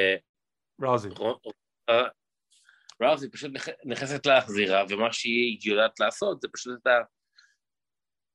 [0.82, 1.10] ראוזי.
[3.02, 3.52] ראוזי פשוט
[3.86, 6.92] נכנסת להחזירה, ומה שהיא יודעת לעשות זה פשוט את.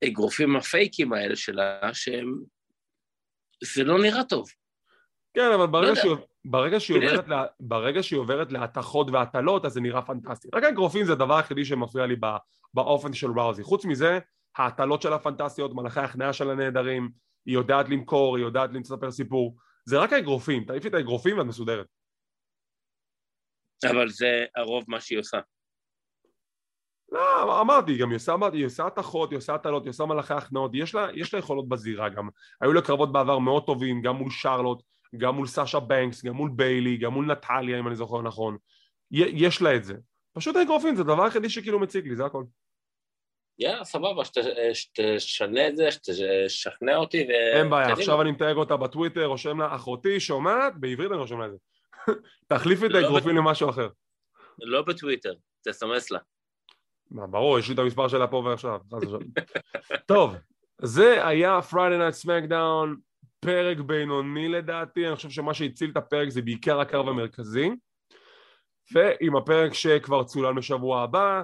[0.02, 2.35] האגרופים הפייקים האלה שלה, שהם...
[3.64, 4.51] זה לא נראה טוב.
[5.35, 6.12] כן, אבל ברגע, לא שהיא,
[6.44, 10.48] ברגע, שהיא עוברת לה, ברגע שהיא עוברת להתחות והטלות, אז זה נראה פנטסטי.
[10.55, 12.16] רק האגרופים זה הדבר היחידי שמפריע לי
[12.74, 13.62] באופן של ראוזי.
[13.62, 14.19] חוץ מזה,
[14.56, 17.10] ההטלות שלה פנטסטיות, מלאכי ההכנעה שלה נהדרים,
[17.46, 19.56] היא יודעת למכור, היא יודעת לספר סיפור.
[19.84, 21.86] זה רק האגרופים, תעיפי את האגרופים ואת מסודרת.
[23.90, 25.38] אבל זה הרוב מה שהיא עושה.
[27.12, 30.70] לא, אמרתי, גם היא עושה, היא עושה התחות, היא עושה הטלות, היא עושה מלאכי הכנעות,
[30.74, 32.28] יש לה, יש לה יכולות בזירה גם.
[32.60, 34.82] היו לה קרבות בעבר מאוד טובים, גם מול שרלוט,
[35.16, 38.56] גם מול סאשה בנקס, גם מול ביילי, גם מול נטליה, אם אני זוכר נכון.
[39.10, 39.94] יש לה את זה.
[40.32, 42.44] פשוט האגרופים, זה הדבר היחידי שכאילו מציג לי, זה הכל.
[43.62, 44.22] יאללה, סבבה,
[44.72, 47.56] שתשנה את זה, שתשכנע אותי ו...
[47.56, 51.47] אין בעיה, עכשיו אני מתייג אותה בטוויטר, רושם לה, אחותי שומעת, בעברית אני רושם לה
[51.47, 51.56] את זה.
[52.56, 53.89] תחליפי את לא האגרופים למשהו אחר.
[54.59, 55.34] לא בטוויטר,
[55.68, 56.18] תסמס לה.
[57.10, 58.80] ברור, יש לי את המספר שלה פה ועכשיו.
[60.06, 60.34] טוב,
[60.82, 62.97] זה היה Friday Night SmackDown,
[63.40, 67.70] פרק בינוני לדעתי, אני חושב שמה שהציל את הפרק זה בעיקר הקרב המרכזי.
[68.93, 71.43] ועם הפרק שכבר צולל בשבוע הבא,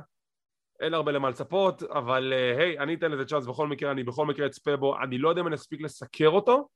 [0.81, 4.27] אין הרבה למה לצפות, אבל אה, היי, אני אתן לזה צ'אנס בכל מקרה, אני בכל
[4.27, 6.69] מקרה אצפה בו, אני לא יודע אם אני אספיק לסקר אותו,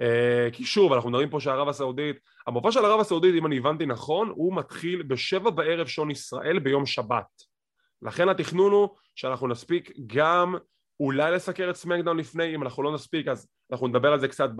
[0.00, 2.16] אה, כי שוב, אנחנו מדברים פה שערב הסעודית,
[2.46, 6.86] המופע של ערב הסעודית, אם אני הבנתי נכון, הוא מתחיל בשבע בערב שעון ישראל ביום
[6.86, 7.26] שבת.
[8.02, 10.54] לכן התכנון הוא שאנחנו נספיק גם
[11.00, 14.50] אולי לסקר את סמקדאון לפני, אם אנחנו לא נספיק אז אנחנו נדבר על זה קצת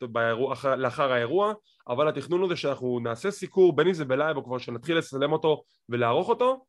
[0.00, 1.54] באירוע, לאחר האירוע,
[1.88, 5.32] אבל התכנון הוא זה שאנחנו נעשה סיקור, בין אם זה בלייב או כבר שנתחיל לצלם
[5.32, 6.64] אותו ולערוך אותו,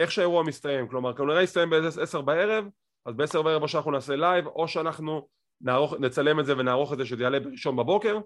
[0.00, 2.64] איך שהאירוע מסתיים, כלומר כנראה יסתיים ב-10 בערב,
[3.06, 5.28] אז ב-10 בערב או שאנחנו נעשה לייב או שאנחנו
[5.60, 8.18] נערוך, נצלם את זה ונערוך את זה שזה יעלה בראשון בבוקר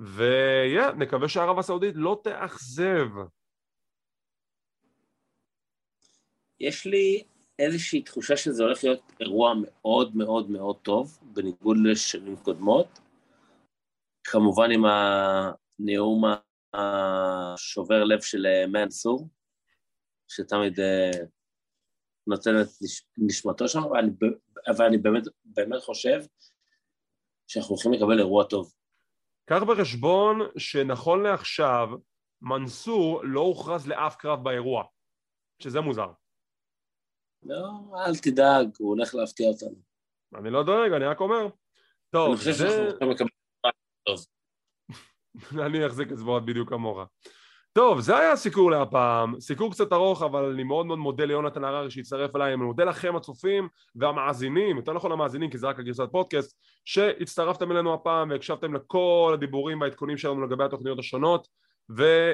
[0.00, 3.08] ויהיה, yeah, שערב הסעודית לא תאכזב
[6.60, 7.24] יש לי
[7.58, 13.00] איזושהי תחושה שזה הולך להיות אירוע מאוד מאוד מאוד טוב, בניגוד לשנים קודמות.
[14.24, 16.24] כמובן עם הנאום
[16.74, 19.28] השובר לב של מנסור,
[20.28, 21.10] שתמיד אה,
[22.26, 22.66] נותן את
[23.18, 24.10] נשמתו שם, אבל אני,
[24.68, 26.20] אבל אני באמת, באמת חושב
[27.46, 28.72] שאנחנו הולכים לקבל אירוע טוב.
[29.46, 31.88] קח בחשבון שנכון לעכשיו,
[32.42, 34.84] מנסור לא הוכרז לאף קרב באירוע,
[35.62, 36.08] שזה מוזר.
[37.42, 37.70] לא,
[38.06, 39.76] אל תדאג, הוא הולך להפתיע אותנו.
[40.38, 41.48] אני לא דואג, אני רק אומר.
[42.10, 42.68] טוב, אני חושב זה...
[42.68, 43.70] שאנחנו הולכים לקבל
[44.06, 44.26] טוב.
[45.66, 46.98] אני אחזיק אצבעות בדיוק כמוך.
[47.74, 51.90] טוב, זה היה הסיקור להפעם, סיקור קצת ארוך, אבל אני מאוד מאוד מודה ליונתן הררי
[51.90, 56.58] שהצטרף אליי, אני מודה לכם הצופים והמאזינים, יותר נכון המאזינים כי זה רק הגרסת פודקאסט,
[56.84, 61.48] שהצטרפתם אלינו הפעם והקשבתם לכל הדיבורים והעדכונים שלנו לגבי התוכניות השונות,
[61.96, 62.32] ו...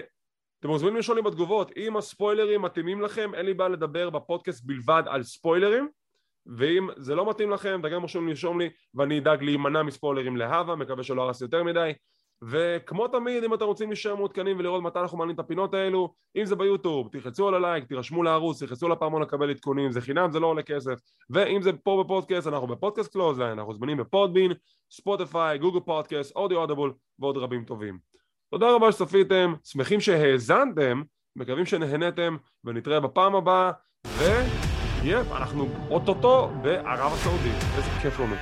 [0.61, 5.03] אתם מוזמנים לשאול לי בתגובות, אם הספוילרים מתאימים לכם, אין לי בעיה לדבר בפודקאסט בלבד
[5.07, 5.89] על ספוילרים,
[6.47, 11.03] ואם זה לא מתאים לכם, אתם יכולים לרשום לי ואני אדאג להימנע מספוילרים להווה, מקווה
[11.03, 11.93] שלא הרסתי יותר מדי.
[12.45, 16.45] וכמו תמיד, אם אתם רוצים להישאר מעודכנים ולראות מתי אנחנו מעלים את הפינות האלו, אם
[16.45, 20.47] זה ביוטיוב, תלחצו על הלייק, תירשמו לערוץ, תלחצו לפעמון לקבל עדכונים, זה חינם, זה לא
[20.47, 20.95] עולה כסף.
[21.31, 24.53] ואם זה פה בפודקאסט, אנחנו בפודקאסט קלוזליין, אנחנו זמינים בפודבין,
[24.91, 27.99] ספוטיפיי, גוגל פודקאסט, אודיו אודבול ועוד רבים טובים.
[28.51, 31.03] תודה רבה שצפיתם, שמחים שהאזנתם,
[31.37, 33.71] מקווים שנהנתם, ונתראה בפעם הבאה,
[34.07, 38.37] ויהיה, אנחנו אוטוטו בערב הסעודית, איזה כיף לנו.